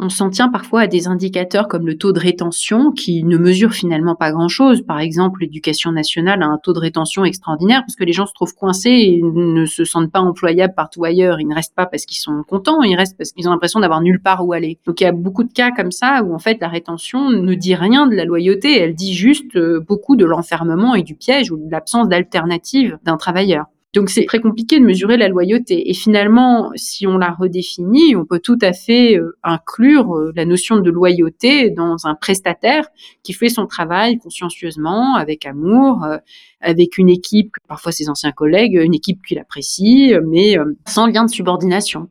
on, 0.00 0.08
s'en 0.08 0.30
tient 0.30 0.48
parfois 0.48 0.80
à 0.80 0.86
des 0.86 1.06
indicateurs 1.06 1.68
comme 1.68 1.86
le 1.86 1.98
taux 1.98 2.14
de 2.14 2.18
rétention 2.18 2.92
qui 2.92 3.24
ne 3.24 3.36
mesure 3.36 3.74
finalement 3.74 4.14
pas 4.14 4.32
grand-chose. 4.32 4.80
Par 4.80 4.98
exemple, 4.98 5.42
l'éducation 5.42 5.92
nationale 5.92 6.42
a 6.42 6.46
un 6.46 6.56
taux 6.56 6.72
de 6.72 6.78
rétention 6.78 7.26
extraordinaire 7.26 7.82
parce 7.82 7.94
que 7.94 8.04
les 8.04 8.14
gens 8.14 8.24
se 8.24 8.32
trouvent 8.32 8.54
coincés 8.54 8.88
et 8.88 9.20
ne 9.22 9.66
se 9.66 9.84
sentent 9.84 10.10
pas 10.10 10.20
employables 10.20 10.72
partout 10.74 11.04
ailleurs. 11.04 11.42
Ils 11.42 11.46
ne 11.46 11.54
restent 11.54 11.74
pas 11.74 11.84
parce 11.84 12.06
qu'ils 12.06 12.20
sont 12.20 12.42
contents, 12.48 12.80
ils 12.80 12.96
restent 12.96 13.18
parce 13.18 13.32
qu'ils 13.32 13.46
ont 13.48 13.52
l'impression 13.52 13.80
d'avoir 13.80 14.00
nulle 14.00 14.22
part 14.22 14.46
où 14.46 14.54
aller. 14.54 14.78
Donc 14.86 15.02
il 15.02 15.04
y 15.04 15.08
a 15.08 15.12
beaucoup 15.12 15.44
de 15.44 15.52
cas 15.52 15.70
comme 15.72 15.92
ça 15.92 16.22
où 16.24 16.34
en 16.34 16.38
fait 16.38 16.56
la 16.58 16.68
rétention 16.68 17.28
ne 17.28 17.52
dit 17.52 17.74
rien 17.74 18.06
de 18.06 18.14
la 18.14 18.24
loyauté, 18.24 18.80
elle 18.80 18.94
dit 18.94 19.12
juste 19.12 19.56
euh, 19.56 19.78
beaucoup 19.86 20.16
de 20.16 20.24
l'enfermement 20.24 20.94
et 20.94 21.02
du 21.02 21.14
piège 21.14 21.52
ou 21.52 21.58
de 21.58 21.70
l'absence 21.70 22.08
d'alternative 22.08 22.96
d'un 23.04 23.18
travailleur. 23.18 23.66
Donc 23.94 24.10
c'est 24.10 24.26
très 24.26 24.40
compliqué 24.40 24.78
de 24.78 24.84
mesurer 24.84 25.16
la 25.16 25.28
loyauté. 25.28 25.88
Et 25.88 25.94
finalement, 25.94 26.70
si 26.76 27.06
on 27.06 27.16
la 27.16 27.30
redéfinit, 27.30 28.16
on 28.16 28.26
peut 28.26 28.38
tout 28.38 28.58
à 28.60 28.74
fait 28.74 29.16
euh, 29.16 29.38
inclure 29.42 30.14
euh, 30.14 30.30
la 30.36 30.44
notion 30.44 30.76
de 30.76 30.90
loyauté 30.90 31.70
dans 31.70 31.96
un 32.04 32.14
prestataire 32.14 32.86
qui 33.22 33.32
fait 33.32 33.48
son 33.48 33.66
travail 33.66 34.18
consciencieusement, 34.18 35.16
avec 35.16 35.46
amour, 35.46 36.04
euh, 36.04 36.18
avec 36.60 36.98
une 36.98 37.08
équipe, 37.08 37.56
parfois 37.66 37.90
ses 37.90 38.10
anciens 38.10 38.32
collègues, 38.32 38.74
une 38.74 38.94
équipe 38.94 39.24
qu'il 39.26 39.38
apprécie, 39.38 40.12
mais 40.26 40.56
sans 40.86 41.06
lien 41.06 41.24
de 41.24 41.30
subordination. 41.30 42.08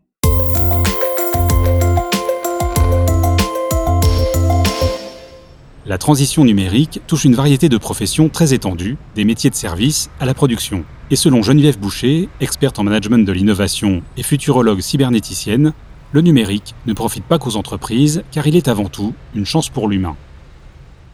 La 5.86 5.98
transition 5.98 6.43
numérique 6.43 7.01
touche 7.07 7.25
une 7.25 7.36
variété 7.36 7.69
de 7.69 7.77
professions 7.77 8.29
très 8.29 8.53
étendues, 8.53 8.98
des 9.15 9.25
métiers 9.25 9.50
de 9.50 9.55
service 9.55 10.10
à 10.19 10.25
la 10.25 10.34
production. 10.34 10.84
Et 11.09 11.15
selon 11.15 11.41
Geneviève 11.41 11.79
Boucher, 11.79 12.27
experte 12.41 12.79
en 12.79 12.83
management 12.83 13.25
de 13.25 13.31
l'innovation 13.31 14.03
et 14.17 14.23
futurologue 14.23 14.81
cybernéticienne, 14.81 15.71
le 16.11 16.19
numérique 16.19 16.75
ne 16.85 16.91
profite 16.91 17.23
pas 17.23 17.39
qu'aux 17.39 17.55
entreprises 17.55 18.23
car 18.31 18.45
il 18.45 18.57
est 18.57 18.67
avant 18.67 18.89
tout 18.89 19.13
une 19.33 19.45
chance 19.45 19.69
pour 19.69 19.87
l'humain. 19.87 20.17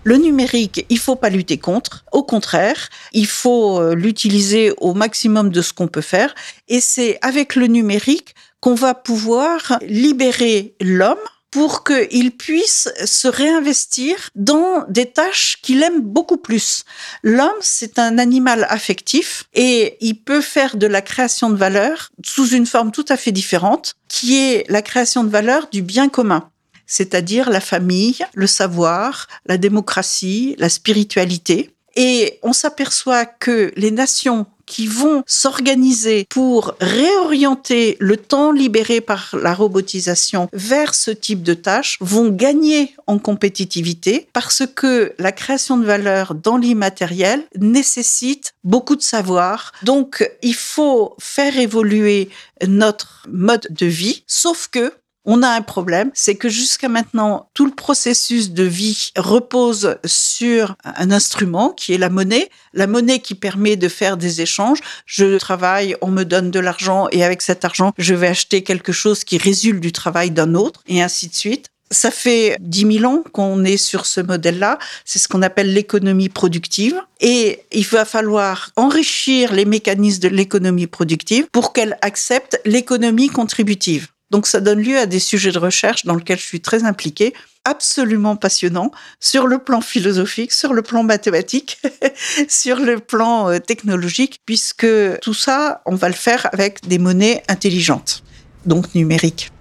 Le 0.04 0.18
numérique, 0.18 0.86
il 0.90 0.98
faut 0.98 1.16
pas 1.16 1.30
lutter 1.30 1.60
contre. 1.60 2.06
Au 2.12 2.24
contraire, 2.24 2.90
il 3.14 3.28
faut 3.28 3.80
euh, 3.80 3.94
l'utiliser 3.94 4.74
au 4.82 4.96
maximum 4.96 5.50
de 5.50 5.62
ce 5.62 5.74
qu'on 5.74 5.88
peut 5.88 6.02
faire. 6.02 6.34
Et 6.68 6.80
c'est 6.80 7.20
avec 7.22 7.56
le 7.56 7.68
numérique 7.68 8.34
qu'on 8.60 8.76
va 8.76 8.96
pouvoir 8.96 9.78
libérer 9.88 10.74
l'homme 10.82 11.18
pour 11.54 11.84
qu'il 11.84 12.32
puisse 12.36 12.90
se 13.06 13.28
réinvestir 13.28 14.16
dans 14.34 14.86
des 14.90 15.06
tâches 15.06 15.60
qu'il 15.62 15.84
aime 15.84 16.02
beaucoup 16.02 16.38
plus. 16.38 16.84
L'homme, 17.22 17.52
c'est 17.62 18.00
un 18.00 18.18
animal 18.18 18.66
affectif 18.70 19.46
et 19.54 19.96
il 20.02 20.16
peut 20.16 20.42
faire 20.42 20.78
de 20.78 20.88
la 20.88 21.04
création 21.04 21.52
de 21.52 21.56
valeur 21.56 22.10
sous 22.26 22.50
une 22.50 22.66
forme 22.66 22.92
tout 22.92 23.06
à 23.08 23.18
fait 23.18 23.32
différente, 23.32 23.94
qui 24.08 24.36
est 24.40 24.66
la 24.68 24.82
création 24.82 25.24
de 25.24 25.30
valeur 25.30 25.68
du 25.72 25.84
bien 25.84 26.10
commun 26.10 26.50
c'est-à-dire 26.86 27.50
la 27.50 27.62
famille, 27.62 28.24
le 28.36 28.46
savoir, 28.46 29.28
la 29.48 29.58
démocratie, 29.58 30.56
la 30.60 30.70
spiritualité. 30.70 31.73
Et 31.96 32.40
on 32.44 32.54
s'aperçoit 32.54 33.26
que 33.26 33.72
les 33.76 33.92
nations 33.92 34.46
qui 34.66 34.88
vont 34.88 35.24
s'organiser 35.28 36.26
pour 36.30 36.76
réorienter 36.80 37.98
le 38.00 38.18
temps 38.18 38.52
libéré 38.52 39.02
par 39.02 39.36
la 39.42 39.54
robotisation 39.54 40.50
vers 40.54 40.96
ce 40.96 41.12
type 41.12 41.44
de 41.44 41.54
tâches 41.54 41.98
vont 42.00 42.30
gagner 42.30 42.96
en 43.08 43.20
compétitivité 43.20 44.28
parce 44.34 44.64
que 44.74 45.14
la 45.20 45.32
création 45.32 45.78
de 45.78 45.86
valeur 45.86 46.34
dans 46.36 46.58
l'immatériel 46.58 47.44
nécessite 47.58 48.54
beaucoup 48.64 48.96
de 48.96 49.02
savoir. 49.02 49.74
Donc, 49.84 50.30
il 50.42 50.56
faut 50.56 51.16
faire 51.20 51.58
évoluer 51.58 52.30
notre 52.66 53.28
mode 53.30 53.68
de 53.70 53.86
vie, 53.86 54.24
sauf 54.28 54.70
que 54.70 54.94
on 55.26 55.42
a 55.42 55.50
un 55.50 55.62
problème, 55.62 56.12
c'est 56.14 56.36
que 56.36 56.50
jusqu'à 56.50 56.90
maintenant, 56.90 57.50
tout 57.54 57.66
le 57.66 57.72
processus 57.72 58.52
de 58.52 58.64
vie 58.64 59.12
repose 59.16 59.98
sur 60.06 60.76
un 60.84 61.12
instrument 61.12 61.70
qui 61.70 61.94
est 61.94 61.98
la 61.98 62.10
monnaie, 62.10 62.50
la 62.74 62.88
monnaie 62.88 63.20
qui 63.20 63.36
permet 63.36 63.76
de 63.76 63.88
faire 63.88 64.18
des 64.18 64.42
échanges. 64.42 64.80
Je 65.06 65.38
travaille, 65.38 65.96
on 66.02 66.08
me 66.08 66.24
donne 66.24 66.52
de 66.52 66.60
l'argent 66.60 67.08
et 67.12 67.24
avec 67.24 67.42
cet 67.42 67.64
argent, 67.64 67.94
je 67.98 68.14
vais 68.14 68.28
acheter 68.28 68.64
quelque 68.64 68.92
chose 68.92 69.24
qui 69.24 69.38
résulte 69.38 69.80
du 69.80 69.92
travail 69.92 70.32
d'un 70.32 70.56
autre 70.56 70.82
et 70.88 71.02
ainsi 71.02 71.28
de 71.30 71.36
suite. 71.36 71.68
Ça 71.92 72.10
fait 72.10 72.58
10 72.60 73.00
000 73.00 73.06
ans 73.06 73.24
qu'on 73.34 73.64
est 73.64 73.78
sur 73.78 74.08
ce 74.08 74.20
modèle-là. 74.20 74.80
C'est 75.06 75.20
ce 75.20 75.28
qu'on 75.28 75.44
appelle 75.44 75.74
l'économie 75.74 76.30
productive. 76.30 77.00
Et 77.22 77.62
il 77.72 77.86
va 77.86 78.04
falloir 78.04 78.72
enrichir 78.76 79.54
les 79.54 79.66
mécanismes 79.66 80.22
de 80.22 80.28
l'économie 80.30 80.88
productive 80.88 81.46
pour 81.52 81.72
qu'elle 81.72 81.98
accepte 82.02 82.60
l'économie 82.66 83.30
contributive. 83.30 84.08
Donc 84.32 84.48
ça 84.48 84.62
donne 84.62 84.80
lieu 84.80 84.98
à 84.98 85.06
des 85.06 85.20
sujets 85.20 85.52
de 85.52 85.60
recherche 85.60 86.06
dans 86.06 86.16
lesquels 86.16 86.40
je 86.40 86.46
suis 86.46 86.62
très 86.62 86.84
impliquée, 86.84 87.34
absolument 87.66 88.36
passionnants, 88.36 88.92
sur 89.20 89.48
le 89.48 89.60
plan 89.60 89.82
philosophique, 89.82 90.52
sur 90.52 90.74
le 90.74 90.82
plan 90.82 91.04
mathématique, 91.04 91.80
sur 92.48 92.78
le 92.78 93.00
plan 93.00 93.50
euh, 93.50 93.60
technologique, 93.60 94.40
puisque 94.46 94.88
tout 95.22 95.34
ça, 95.34 95.82
on 95.86 95.96
va 95.96 96.08
le 96.08 96.16
faire 96.16 96.48
avec 96.52 96.88
des 96.88 97.00
monnaies 97.00 97.44
intelligentes, 97.48 98.24
donc 98.66 98.96
numériques. 98.96 99.52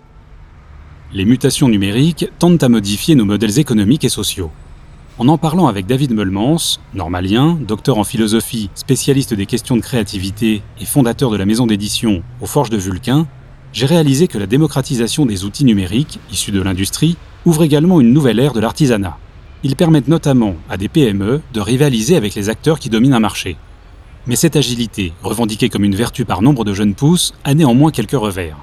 Les 1.13 1.27
mutations 1.27 1.69
numériques 1.69 2.27
tendent 2.39 2.63
à 2.63 2.71
modifier 2.71 3.15
nos 3.15 3.27
modèles 3.27 3.59
économiques 3.59 4.05
et 4.05 4.09
sociaux. 4.09 4.51
En 5.19 5.29
en 5.29 5.37
parlant 5.37 5.67
avec 5.67 5.85
David 5.85 6.15
Meulmans, 6.15 6.79
normalien, 6.95 7.59
docteur 7.61 7.99
en 7.99 8.05
philosophie, 8.05 8.71
spécialiste 8.75 9.35
des 9.35 9.45
questions 9.45 9.77
de 9.77 9.83
créativité 9.83 10.63
et 10.81 10.87
fondateur 10.87 11.31
de 11.31 11.37
la 11.37 11.45
maison 11.45 11.67
d'édition 11.67 12.23
Aux 12.41 12.47
Forges 12.47 12.71
de 12.71 12.79
Vulcain, 12.79 13.29
j'ai 13.73 13.87
réalisé 13.87 14.29
que 14.29 14.39
la 14.39 14.47
démocratisation 14.47 15.25
des 15.25 15.45
outils 15.45 15.65
numériques, 15.65 16.21
issus 16.31 16.53
de 16.53 16.61
l'industrie, 16.61 17.17
ouvre 17.47 17.63
également 17.65 18.01
une 18.01 18.13
nouvelle 18.13 18.39
ère 18.39 18.53
de 18.53 18.61
l'artisanat. 18.61 19.17
Ils 19.63 19.77
permettent 19.77 20.09
notamment 20.09 20.57
à 20.69 20.77
des 20.77 20.89
PME 20.89 21.41
de 21.53 21.61
rivaliser 21.61 22.17
avec 22.17 22.35
les 22.35 22.49
acteurs 22.49 22.79
qui 22.79 22.91
dominent 22.91 23.15
un 23.15 23.21
marché. 23.21 23.57
Mais 24.27 24.37
cette 24.37 24.57
agilité, 24.57 25.13
revendiquée 25.23 25.69
comme 25.69 25.85
une 25.85 25.97
vertu 25.97 26.25
par 26.25 26.43
nombre 26.43 26.65
de 26.65 26.75
jeunes 26.75 26.95
pousses, 26.95 27.33
a 27.45 27.55
néanmoins 27.55 27.91
quelques 27.91 28.13
revers. 28.13 28.59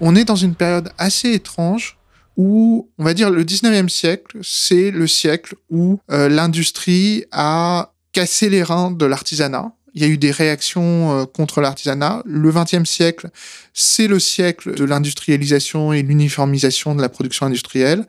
On 0.00 0.14
est 0.14 0.24
dans 0.24 0.36
une 0.36 0.54
période 0.54 0.90
assez 0.98 1.32
étrange 1.32 1.98
où, 2.36 2.88
on 2.98 3.04
va 3.04 3.14
dire, 3.14 3.30
le 3.30 3.44
19e 3.44 3.88
siècle, 3.88 4.38
c'est 4.42 4.90
le 4.90 5.06
siècle 5.06 5.56
où 5.70 5.98
euh, 6.10 6.28
l'industrie 6.28 7.24
a 7.32 7.92
cassé 8.12 8.48
les 8.50 8.62
reins 8.62 8.90
de 8.90 9.04
l'artisanat 9.04 9.72
il 9.96 10.02
y 10.02 10.04
a 10.04 10.08
eu 10.08 10.18
des 10.18 10.30
réactions 10.30 11.18
euh, 11.18 11.24
contre 11.24 11.62
l'artisanat. 11.62 12.22
Le 12.26 12.52
XXe 12.52 12.88
siècle, 12.88 13.30
c'est 13.72 14.06
le 14.06 14.20
siècle 14.20 14.74
de 14.74 14.84
l'industrialisation 14.84 15.94
et 15.94 16.02
l'uniformisation 16.02 16.94
de 16.94 17.00
la 17.00 17.08
production 17.08 17.46
industrielle 17.46 18.06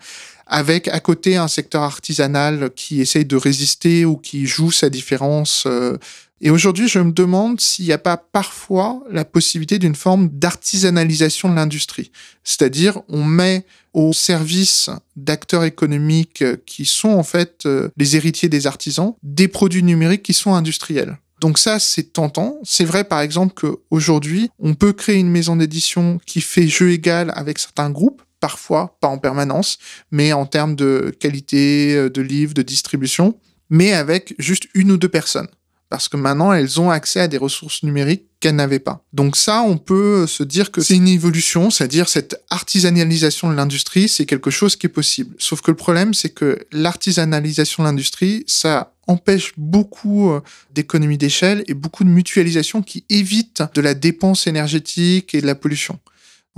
avec 0.49 0.87
à 0.87 0.99
côté 0.99 1.35
un 1.35 1.47
secteur 1.47 1.81
artisanal 1.83 2.69
qui 2.75 3.01
essaye 3.01 3.25
de 3.25 3.35
résister 3.35 4.05
ou 4.05 4.15
qui 4.17 4.45
joue 4.45 4.71
sa 4.71 4.89
différence. 4.89 5.63
Euh. 5.65 5.97
Et 6.39 6.51
aujourd'hui, 6.51 6.87
je 6.87 6.99
me 6.99 7.11
demande 7.11 7.59
s'il 7.59 7.85
n'y 7.85 7.91
a 7.91 7.97
pas 7.97 8.17
parfois 8.17 9.01
la 9.09 9.25
possibilité 9.25 9.79
d'une 9.79 9.95
forme 9.95 10.29
d'artisanalisation 10.29 11.49
de 11.49 11.55
l'industrie. 11.55 12.11
C'est-à-dire, 12.43 12.99
on 13.09 13.23
met 13.23 13.65
au 13.93 14.13
service 14.13 14.89
d'acteurs 15.15 15.63
économiques 15.63 16.43
qui 16.65 16.85
sont 16.85 17.09
en 17.09 17.23
fait 17.23 17.65
euh, 17.65 17.89
les 17.97 18.15
héritiers 18.15 18.49
des 18.49 18.67
artisans 18.67 19.15
des 19.23 19.47
produits 19.47 19.83
numériques 19.83 20.23
qui 20.23 20.33
sont 20.33 20.53
industriels. 20.53 21.17
Donc 21.39 21.59
ça, 21.59 21.79
c'est 21.79 22.13
tentant. 22.13 22.57
C'est 22.63 22.85
vrai, 22.85 23.03
par 23.03 23.21
exemple, 23.21 23.53
qu'aujourd'hui, 23.53 24.49
on 24.59 24.73
peut 24.73 24.93
créer 24.93 25.17
une 25.17 25.29
maison 25.29 25.55
d'édition 25.55 26.19
qui 26.25 26.41
fait 26.41 26.67
jeu 26.67 26.91
égal 26.91 27.31
avec 27.35 27.59
certains 27.59 27.89
groupes, 27.89 28.21
parfois, 28.39 28.97
pas 29.01 29.07
en 29.07 29.17
permanence, 29.17 29.77
mais 30.11 30.33
en 30.33 30.45
termes 30.45 30.75
de 30.75 31.15
qualité 31.19 31.95
euh, 31.95 32.09
de 32.09 32.21
livres, 32.21 32.53
de 32.53 32.61
distribution, 32.61 33.39
mais 33.69 33.93
avec 33.93 34.33
juste 34.39 34.67
une 34.73 34.91
ou 34.91 34.97
deux 34.97 35.09
personnes. 35.09 35.47
Parce 35.89 36.09
que 36.09 36.17
maintenant, 36.17 36.51
elles 36.51 36.81
ont 36.81 36.89
accès 36.89 37.21
à 37.21 37.27
des 37.27 37.37
ressources 37.37 37.83
numériques 37.83 38.25
qu'elles 38.39 38.55
n'avaient 38.55 38.79
pas. 38.79 39.03
Donc 39.13 39.35
ça, 39.35 39.61
on 39.61 39.77
peut 39.77 40.27
se 40.27 40.43
dire 40.43 40.71
que 40.71 40.81
c'est 40.81 40.95
une 40.95 41.07
évolution, 41.07 41.69
c'est-à-dire 41.69 42.09
cette 42.09 42.43
artisanalisation 42.49 43.49
de 43.49 43.55
l'industrie, 43.55 44.09
c'est 44.09 44.25
quelque 44.25 44.51
chose 44.51 44.75
qui 44.75 44.87
est 44.87 44.89
possible. 44.89 45.35
Sauf 45.39 45.61
que 45.61 45.71
le 45.71 45.77
problème, 45.77 46.13
c'est 46.13 46.29
que 46.29 46.59
l'artisanalisation 46.71 47.83
de 47.83 47.87
l'industrie, 47.87 48.43
ça 48.47 48.93
empêche 49.07 49.53
beaucoup 49.57 50.31
euh, 50.31 50.41
d'économies 50.73 51.17
d'échelle 51.17 51.63
et 51.67 51.73
beaucoup 51.73 52.03
de 52.03 52.09
mutualisation 52.09 52.81
qui 52.81 53.05
évite 53.09 53.63
de 53.73 53.81
la 53.81 53.93
dépense 53.93 54.47
énergétique 54.47 55.33
et 55.33 55.41
de 55.41 55.47
la 55.47 55.55
pollution. 55.55 55.99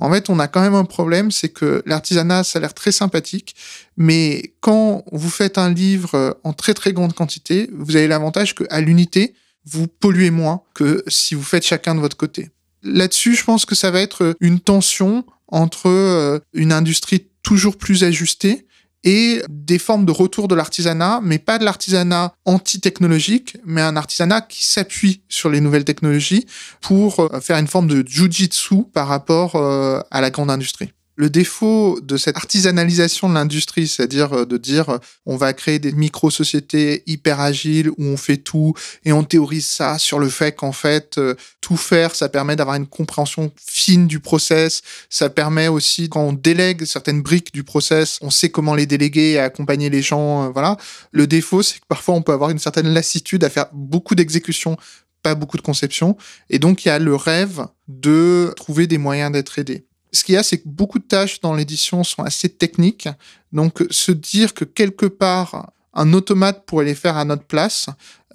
En 0.02 0.10
fait, 0.12 0.30
on 0.30 0.40
a 0.40 0.48
quand 0.48 0.62
même 0.62 0.76
un 0.76 0.86
problème, 0.86 1.30
c'est 1.30 1.50
que 1.50 1.84
l'artisanat, 1.86 2.46
ça 2.46 2.58
a 2.58 2.62
l'air 2.62 2.74
très 2.74 2.94
sympathique, 2.94 3.56
mais 3.98 4.54
quand 4.62 5.04
vous 5.12 5.30
faites 5.30 5.58
un 5.58 5.74
livre 5.74 6.16
euh, 6.16 6.32
en 6.46 6.54
très 6.54 6.74
très 6.74 6.94
grande 6.94 7.14
quantité, 7.14 7.70
vous 7.74 7.98
avez 7.98 8.08
l'avantage 8.08 8.56
qu'à 8.56 8.80
l'unité, 8.80 9.34
vous 9.66 9.88
polluez 9.88 10.32
moins 10.32 10.62
que 10.74 11.04
si 11.08 11.36
vous 11.36 11.44
faites 11.44 11.66
chacun 11.66 11.96
de 11.96 12.00
votre 12.00 12.16
côté. 12.16 12.50
Là-dessus, 12.82 13.36
je 13.36 13.44
pense 13.44 13.66
que 13.66 13.76
ça 13.76 13.92
va 13.92 14.00
être 14.00 14.38
une 14.40 14.62
tension 14.62 15.26
entre 15.50 15.90
euh, 15.90 16.40
une 16.54 16.72
industrie 16.72 17.28
toujours 17.44 17.78
plus 17.78 18.06
ajustée 18.06 18.68
et 19.04 19.42
des 19.50 19.80
formes 19.80 20.06
de 20.06 20.12
retour 20.12 20.48
de 20.48 20.56
l'artisanat, 20.56 21.22
mais 21.24 21.40
pas 21.40 21.58
de 21.58 21.66
l'artisanat 21.66 22.34
anti-technologique, 22.46 23.58
mais 23.66 23.82
un 23.82 23.96
artisanat 23.96 24.42
qui 24.42 24.66
s'appuie 24.66 25.22
sur 25.30 25.50
les 25.50 25.62
nouvelles 25.62 25.86
technologies 25.86 26.46
pour 26.82 27.20
euh, 27.20 27.40
faire 27.40 27.58
une 27.58 27.68
forme 27.68 27.88
de 27.88 28.04
jujitsu 28.08 28.84
par 28.94 29.08
rapport 29.08 29.56
euh, 29.56 30.02
à 30.12 30.22
la 30.22 30.30
grande 30.30 30.52
industrie 30.52 30.92
le 31.20 31.30
défaut 31.30 32.00
de 32.02 32.16
cette 32.16 32.38
artisanalisation 32.38 33.28
de 33.28 33.34
l'industrie, 33.34 33.90
c'est-à-dire 33.90 34.32
euh, 34.32 34.46
de 34.46 34.56
dire 34.56 34.88
euh, 34.88 34.98
on 35.26 35.36
va 35.36 35.52
créer 35.52 35.78
des 35.78 35.92
micro-sociétés 35.92 37.04
hyper 37.08 37.42
agiles 37.42 37.90
où 37.90 38.06
on 38.06 38.16
fait 38.16 38.38
tout 38.38 38.74
et 39.04 39.12
on 39.12 39.26
théorise 39.26 39.68
ça 39.68 39.98
sur 40.00 40.18
le 40.18 40.30
fait 40.30 40.56
qu'en 40.56 40.72
fait 40.72 41.18
euh, 41.18 41.36
tout 41.60 41.76
faire, 41.76 42.16
ça 42.16 42.30
permet 42.30 42.56
d'avoir 42.56 42.78
une 42.78 42.88
compréhension 42.88 43.52
fine 43.58 44.08
du 44.08 44.22
process, 44.22 44.82
ça 45.10 45.30
permet 45.30 45.68
aussi 45.68 46.08
quand 46.08 46.22
on 46.22 46.32
délègue 46.32 46.86
certaines 46.86 47.22
briques 47.22 47.54
du 47.54 47.66
process, 47.66 48.18
on 48.22 48.30
sait 48.30 48.50
comment 48.50 48.74
les 48.74 48.86
déléguer 48.86 49.32
et 49.32 49.40
accompagner 49.40 49.90
les 49.90 50.02
gens, 50.02 50.50
voilà. 50.52 50.78
Le 51.12 51.28
défaut, 51.28 51.64
c'est 51.64 51.80
que 51.80 51.86
parfois 51.90 52.16
on 52.16 52.22
peut 52.22 52.32
avoir 52.32 52.50
une 52.50 52.60
certaine 52.60 52.88
lassitude 52.88 53.44
à 53.44 53.50
faire 53.50 53.66
beaucoup 53.74 54.16
d'exécution 54.16 54.78
pas 55.22 55.36
beaucoup 55.36 55.58
de 55.58 55.62
conception. 55.62 56.16
Et 56.50 56.60
donc, 56.60 56.86
il 56.86 56.88
y 56.88 56.92
a 56.92 56.98
le 56.98 57.14
rêve 57.14 57.66
de 57.90 58.54
trouver 58.56 58.88
des 58.88 58.98
moyens 58.98 59.34
d'être 59.34 59.60
aidé. 59.60 59.89
Ce 60.12 60.24
qu'il 60.24 60.36
y 60.36 60.38
a, 60.38 60.44
c'est 60.44 60.58
que 60.58 60.68
beaucoup 60.68 61.00
de 61.00 61.04
tâches 61.04 61.40
dans 61.40 61.54
l'édition 61.54 62.04
sont 62.04 62.24
assez 62.24 62.50
techniques. 62.50 63.08
Donc, 63.52 63.84
se 63.90 64.12
dire 64.12 64.54
que 64.54 64.66
quelque 64.66 65.06
part, 65.06 65.72
un 65.94 66.14
automate 66.14 66.66
pourrait 66.66 66.86
les 66.86 66.96
faire 66.96 67.18
à 67.18 67.26
notre 67.26 67.44
place, 67.44 67.88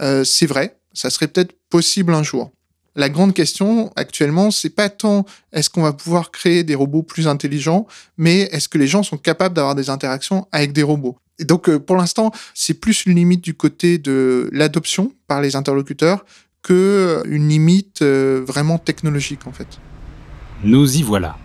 euh, 0.02 0.25
c'est 0.25 0.47
vrai. 0.47 0.78
Ça 0.93 1.11
serait 1.11 1.28
peut-être 1.28 1.54
possible 1.71 2.14
un 2.14 2.23
jour. 2.23 2.52
La 2.97 3.09
grande 3.09 3.35
question 3.35 3.93
actuellement, 3.97 4.52
c'est 4.52 4.71
pas 4.71 4.88
tant 4.88 5.25
est-ce 5.52 5.69
qu'on 5.69 5.83
va 5.83 5.93
pouvoir 5.93 6.31
créer 6.31 6.62
des 6.62 6.76
robots 6.76 7.02
plus 7.02 7.26
intelligents, 7.26 7.88
mais 8.16 8.43
est-ce 8.52 8.69
que 8.69 8.78
les 8.78 8.87
gens 8.87 9.02
sont 9.02 9.16
capables 9.16 9.54
d'avoir 9.57 9.75
des 9.75 9.90
interactions 9.90 10.47
avec 10.52 10.73
des 10.73 10.85
robots? 10.85 11.16
Et 11.40 11.45
donc, 11.45 11.69
euh, 11.69 11.81
pour 11.81 11.97
l'instant, 11.97 12.31
c'est 12.54 12.75
plus 12.75 13.07
une 13.07 13.16
limite 13.16 13.43
du 13.43 13.54
côté 13.54 13.99
de 13.99 14.49
l'adoption 14.52 15.12
par 15.26 15.40
les 15.40 15.57
interlocuteurs 15.57 16.25
que 16.62 17.23
une 17.26 17.49
limite 17.49 18.02
euh, 18.02 18.45
vraiment 18.47 18.78
technologique 18.78 19.47
en 19.47 19.52
fait. 19.52 19.66
Nous 20.62 20.97
y 20.97 21.02
voilà. 21.02 21.37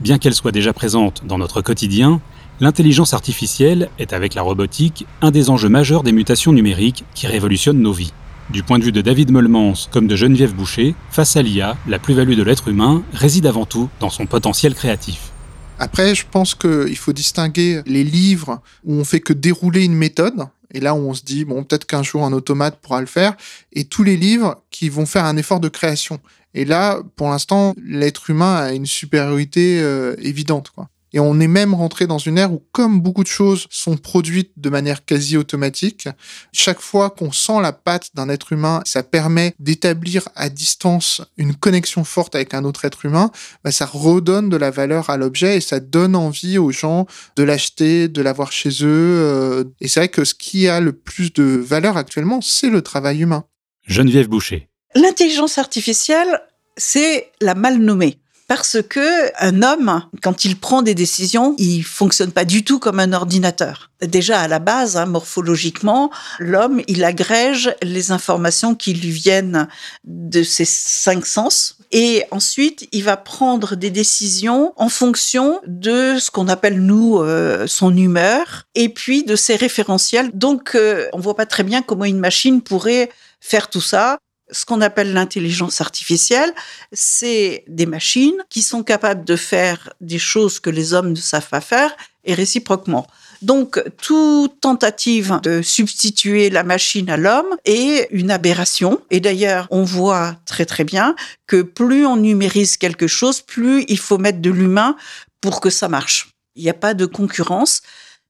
Bien 0.00 0.18
qu'elle 0.18 0.34
soit 0.34 0.52
déjà 0.52 0.74
présente 0.74 1.22
dans 1.26 1.38
notre 1.38 1.62
quotidien, 1.62 2.20
l'intelligence 2.60 3.14
artificielle 3.14 3.88
est 3.98 4.12
avec 4.12 4.34
la 4.34 4.42
robotique 4.42 5.06
un 5.22 5.30
des 5.30 5.48
enjeux 5.48 5.70
majeurs 5.70 6.02
des 6.02 6.12
mutations 6.12 6.52
numériques 6.52 7.04
qui 7.14 7.26
révolutionnent 7.26 7.80
nos 7.80 7.94
vies. 7.94 8.12
Du 8.50 8.62
point 8.62 8.78
de 8.78 8.84
vue 8.84 8.92
de 8.92 9.00
David 9.00 9.30
Molmans 9.30 9.88
comme 9.90 10.06
de 10.06 10.14
Geneviève 10.14 10.54
Boucher, 10.54 10.94
face 11.10 11.36
à 11.36 11.42
l'IA, 11.42 11.78
la 11.88 11.98
plus-value 11.98 12.34
de 12.34 12.42
l'être 12.42 12.68
humain 12.68 13.02
réside 13.14 13.46
avant 13.46 13.64
tout 13.64 13.88
dans 13.98 14.10
son 14.10 14.26
potentiel 14.26 14.74
créatif. 14.74 15.32
Après, 15.78 16.14
je 16.14 16.24
pense 16.30 16.54
qu'il 16.54 16.96
faut 16.96 17.12
distinguer 17.12 17.80
les 17.86 18.04
livres 18.04 18.60
où 18.84 18.94
on 18.94 19.04
fait 19.04 19.20
que 19.20 19.32
dérouler 19.32 19.84
une 19.84 19.94
méthode, 19.94 20.46
et 20.72 20.80
là 20.80 20.94
où 20.94 20.98
on 20.98 21.14
se 21.14 21.22
dit, 21.22 21.44
bon, 21.44 21.64
peut-être 21.64 21.86
qu'un 21.86 22.02
jour 22.02 22.24
un 22.24 22.32
automate 22.32 22.78
pourra 22.80 23.00
le 23.00 23.06
faire, 23.06 23.34
et 23.72 23.84
tous 23.84 24.02
les 24.02 24.16
livres 24.16 24.62
qui 24.70 24.90
vont 24.90 25.06
faire 25.06 25.24
un 25.24 25.36
effort 25.38 25.60
de 25.60 25.68
création. 25.68 26.20
Et 26.56 26.64
là, 26.64 27.02
pour 27.16 27.28
l'instant, 27.28 27.74
l'être 27.84 28.30
humain 28.30 28.56
a 28.56 28.72
une 28.72 28.86
supériorité 28.86 29.78
euh, 29.82 30.16
évidente. 30.18 30.70
Quoi. 30.70 30.88
Et 31.12 31.20
on 31.20 31.38
est 31.38 31.48
même 31.48 31.74
rentré 31.74 32.06
dans 32.06 32.18
une 32.18 32.38
ère 32.38 32.50
où, 32.50 32.62
comme 32.72 33.00
beaucoup 33.02 33.22
de 33.22 33.28
choses 33.28 33.66
sont 33.68 33.98
produites 33.98 34.52
de 34.56 34.70
manière 34.70 35.04
quasi 35.04 35.36
automatique, 35.36 36.08
chaque 36.52 36.80
fois 36.80 37.10
qu'on 37.10 37.30
sent 37.30 37.60
la 37.60 37.72
patte 37.72 38.10
d'un 38.14 38.30
être 38.30 38.54
humain, 38.54 38.80
ça 38.86 39.02
permet 39.02 39.54
d'établir 39.58 40.30
à 40.34 40.48
distance 40.48 41.20
une 41.36 41.54
connexion 41.54 42.04
forte 42.04 42.34
avec 42.34 42.54
un 42.54 42.64
autre 42.64 42.86
être 42.86 43.04
humain, 43.04 43.30
bah, 43.62 43.70
ça 43.70 43.84
redonne 43.84 44.48
de 44.48 44.56
la 44.56 44.70
valeur 44.70 45.10
à 45.10 45.18
l'objet 45.18 45.58
et 45.58 45.60
ça 45.60 45.78
donne 45.78 46.16
envie 46.16 46.56
aux 46.56 46.72
gens 46.72 47.06
de 47.36 47.42
l'acheter, 47.42 48.08
de 48.08 48.22
l'avoir 48.22 48.50
chez 48.50 48.70
eux. 48.82 48.86
Euh. 48.86 49.64
et 49.82 49.88
c'est 49.88 50.00
vrai 50.00 50.08
que 50.08 50.24
ce 50.24 50.34
qui 50.34 50.68
a 50.68 50.80
le 50.80 50.92
plus 50.92 51.34
de 51.34 51.44
valeur 51.44 51.98
actuellement, 51.98 52.40
c'est 52.40 52.70
le 52.70 52.80
travail 52.80 53.20
humain. 53.20 53.44
Geneviève 53.86 54.28
Boucher. 54.28 54.68
L'intelligence 54.94 55.58
artificielle, 55.58 56.40
c'est 56.76 57.32
la 57.40 57.54
mal 57.54 57.78
nommée. 57.78 58.18
Parce 58.48 58.78
que 58.80 59.32
un 59.44 59.62
homme, 59.62 60.02
quand 60.22 60.44
il 60.44 60.56
prend 60.56 60.82
des 60.82 60.94
décisions, 60.94 61.56
il 61.58 61.82
fonctionne 61.82 62.30
pas 62.30 62.44
du 62.44 62.62
tout 62.62 62.78
comme 62.78 63.00
un 63.00 63.12
ordinateur. 63.12 63.90
Déjà 64.00 64.40
à 64.40 64.46
la 64.46 64.60
base, 64.60 64.96
hein, 64.96 65.06
morphologiquement, 65.06 66.12
l'homme, 66.38 66.80
il 66.86 67.02
agrège 67.02 67.74
les 67.82 68.12
informations 68.12 68.76
qui 68.76 68.94
lui 68.94 69.10
viennent 69.10 69.66
de 70.04 70.44
ses 70.44 70.64
cinq 70.64 71.26
sens. 71.26 71.78
Et 71.90 72.22
ensuite, 72.30 72.88
il 72.92 73.02
va 73.02 73.16
prendre 73.16 73.74
des 73.74 73.90
décisions 73.90 74.72
en 74.76 74.88
fonction 74.88 75.60
de 75.66 76.16
ce 76.20 76.30
qu'on 76.30 76.46
appelle 76.46 76.80
nous 76.80 77.18
euh, 77.18 77.66
son 77.66 77.96
humeur, 77.96 78.64
et 78.76 78.88
puis 78.88 79.24
de 79.24 79.34
ses 79.34 79.56
référentiels. 79.56 80.30
Donc, 80.34 80.76
euh, 80.76 81.08
on 81.12 81.18
voit 81.18 81.36
pas 81.36 81.46
très 81.46 81.64
bien 81.64 81.82
comment 81.82 82.04
une 82.04 82.20
machine 82.20 82.62
pourrait 82.62 83.10
faire 83.40 83.70
tout 83.70 83.80
ça 83.80 84.18
ce 84.50 84.64
qu'on 84.64 84.80
appelle 84.80 85.12
l'intelligence 85.12 85.80
artificielle, 85.80 86.52
c'est 86.92 87.64
des 87.68 87.86
machines 87.86 88.36
qui 88.48 88.62
sont 88.62 88.82
capables 88.82 89.24
de 89.24 89.36
faire 89.36 89.92
des 90.00 90.18
choses 90.18 90.60
que 90.60 90.70
les 90.70 90.94
hommes 90.94 91.10
ne 91.10 91.16
savent 91.16 91.48
pas 91.48 91.60
faire 91.60 91.96
et 92.24 92.34
réciproquement. 92.34 93.06
Donc, 93.42 93.82
toute 94.00 94.60
tentative 94.60 95.40
de 95.42 95.60
substituer 95.62 96.48
la 96.48 96.64
machine 96.64 97.10
à 97.10 97.16
l'homme 97.16 97.56
est 97.64 98.08
une 98.10 98.30
aberration. 98.30 99.00
Et 99.10 99.20
d'ailleurs, 99.20 99.68
on 99.70 99.82
voit 99.82 100.36
très 100.46 100.64
très 100.64 100.84
bien 100.84 101.14
que 101.46 101.62
plus 101.62 102.06
on 102.06 102.16
numérise 102.16 102.76
quelque 102.76 103.06
chose, 103.06 103.42
plus 103.42 103.84
il 103.88 103.98
faut 103.98 104.18
mettre 104.18 104.40
de 104.40 104.50
l'humain 104.50 104.96
pour 105.40 105.60
que 105.60 105.70
ça 105.70 105.88
marche. 105.88 106.30
Il 106.54 106.62
n'y 106.62 106.70
a 106.70 106.74
pas 106.74 106.94
de 106.94 107.04
concurrence. 107.04 107.82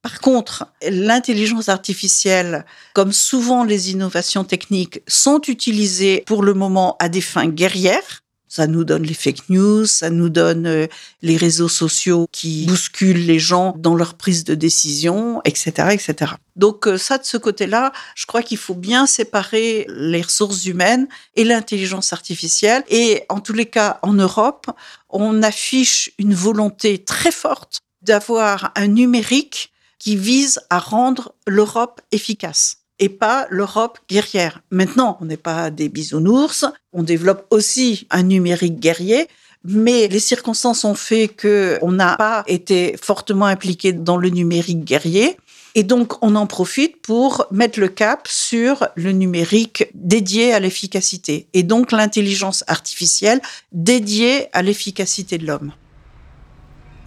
Par 0.06 0.20
contre, 0.20 0.68
l'intelligence 0.88 1.68
artificielle, 1.68 2.64
comme 2.94 3.10
souvent 3.10 3.64
les 3.64 3.90
innovations 3.90 4.44
techniques, 4.44 5.00
sont 5.08 5.40
utilisées 5.48 6.22
pour 6.26 6.44
le 6.44 6.54
moment 6.54 6.94
à 7.00 7.08
des 7.08 7.20
fins 7.20 7.48
guerrières. 7.48 8.22
Ça 8.46 8.68
nous 8.68 8.84
donne 8.84 9.02
les 9.02 9.14
fake 9.14 9.48
news, 9.48 9.84
ça 9.84 10.10
nous 10.10 10.28
donne 10.28 10.68
euh, 10.68 10.86
les 11.22 11.36
réseaux 11.36 11.68
sociaux 11.68 12.28
qui 12.30 12.66
bousculent 12.66 13.26
les 13.26 13.40
gens 13.40 13.74
dans 13.78 13.96
leur 13.96 14.14
prise 14.14 14.44
de 14.44 14.54
décision, 14.54 15.40
etc., 15.44 15.88
etc. 15.90 16.34
Donc 16.54 16.86
euh, 16.86 16.98
ça, 16.98 17.18
de 17.18 17.24
ce 17.24 17.36
côté-là, 17.36 17.92
je 18.14 18.26
crois 18.26 18.44
qu'il 18.44 18.58
faut 18.58 18.76
bien 18.76 19.08
séparer 19.08 19.88
les 19.88 20.22
ressources 20.22 20.66
humaines 20.66 21.08
et 21.34 21.42
l'intelligence 21.42 22.12
artificielle. 22.12 22.84
Et 22.90 23.24
en 23.28 23.40
tous 23.40 23.54
les 23.54 23.66
cas, 23.66 23.98
en 24.02 24.12
Europe, 24.12 24.70
on 25.08 25.42
affiche 25.42 26.12
une 26.20 26.34
volonté 26.34 27.02
très 27.02 27.32
forte 27.32 27.80
d'avoir 28.02 28.70
un 28.76 28.86
numérique 28.86 29.72
qui 29.98 30.16
vise 30.16 30.60
à 30.70 30.78
rendre 30.78 31.32
l'Europe 31.46 32.00
efficace 32.12 32.78
et 32.98 33.08
pas 33.08 33.46
l'Europe 33.50 33.98
guerrière. 34.08 34.62
Maintenant, 34.70 35.18
on 35.20 35.26
n'est 35.26 35.36
pas 35.36 35.70
des 35.70 35.88
bisounours, 35.88 36.64
on 36.92 37.02
développe 37.02 37.46
aussi 37.50 38.06
un 38.10 38.22
numérique 38.22 38.80
guerrier, 38.80 39.28
mais 39.64 40.08
les 40.08 40.20
circonstances 40.20 40.84
ont 40.84 40.94
fait 40.94 41.28
que 41.28 41.78
on 41.82 41.92
n'a 41.92 42.16
pas 42.16 42.44
été 42.46 42.96
fortement 43.00 43.46
impliqué 43.46 43.92
dans 43.92 44.16
le 44.16 44.30
numérique 44.30 44.84
guerrier. 44.84 45.36
Et 45.74 45.82
donc, 45.82 46.24
on 46.24 46.36
en 46.36 46.46
profite 46.46 47.02
pour 47.02 47.46
mettre 47.50 47.80
le 47.80 47.88
cap 47.88 48.26
sur 48.28 48.88
le 48.94 49.12
numérique 49.12 49.90
dédié 49.92 50.54
à 50.54 50.60
l'efficacité. 50.60 51.48
Et 51.52 51.64
donc, 51.64 51.92
l'intelligence 51.92 52.64
artificielle 52.66 53.42
dédiée 53.72 54.48
à 54.54 54.62
l'efficacité 54.62 55.36
de 55.36 55.46
l'homme. 55.46 55.72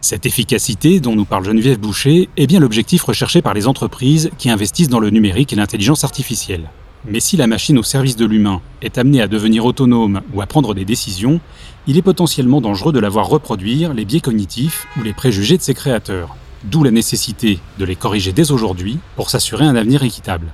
Cette 0.01 0.25
efficacité 0.25 1.01
dont 1.01 1.15
nous 1.15 1.25
parle 1.25 1.43
Geneviève 1.43 1.77
Boucher 1.77 2.29
est 2.37 2.47
bien 2.47 2.61
l'objectif 2.61 3.03
recherché 3.03 3.41
par 3.41 3.53
les 3.53 3.67
entreprises 3.67 4.31
qui 4.37 4.49
investissent 4.49 4.87
dans 4.87 5.01
le 5.01 5.09
numérique 5.09 5.51
et 5.51 5.57
l'intelligence 5.57 6.05
artificielle. 6.05 6.69
Mais 7.05 7.19
si 7.19 7.35
la 7.35 7.47
machine 7.47 7.77
au 7.77 7.83
service 7.83 8.15
de 8.15 8.25
l'humain 8.25 8.61
est 8.81 8.97
amenée 8.97 9.21
à 9.21 9.27
devenir 9.27 9.65
autonome 9.65 10.21
ou 10.33 10.41
à 10.41 10.45
prendre 10.45 10.73
des 10.73 10.85
décisions, 10.85 11.41
il 11.85 11.97
est 11.97 12.01
potentiellement 12.01 12.61
dangereux 12.61 12.93
de 12.93 12.99
la 12.99 13.09
voir 13.09 13.27
reproduire 13.27 13.93
les 13.93 14.05
biais 14.05 14.21
cognitifs 14.21 14.87
ou 14.97 15.03
les 15.03 15.13
préjugés 15.13 15.57
de 15.57 15.61
ses 15.61 15.73
créateurs. 15.73 16.35
D'où 16.63 16.83
la 16.83 16.91
nécessité 16.91 17.59
de 17.77 17.85
les 17.85 17.95
corriger 17.95 18.31
dès 18.31 18.51
aujourd'hui 18.51 18.99
pour 19.17 19.29
s'assurer 19.29 19.65
un 19.65 19.75
avenir 19.75 20.03
équitable. 20.03 20.53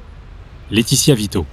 Laetitia 0.72 1.14
Vito. 1.14 1.46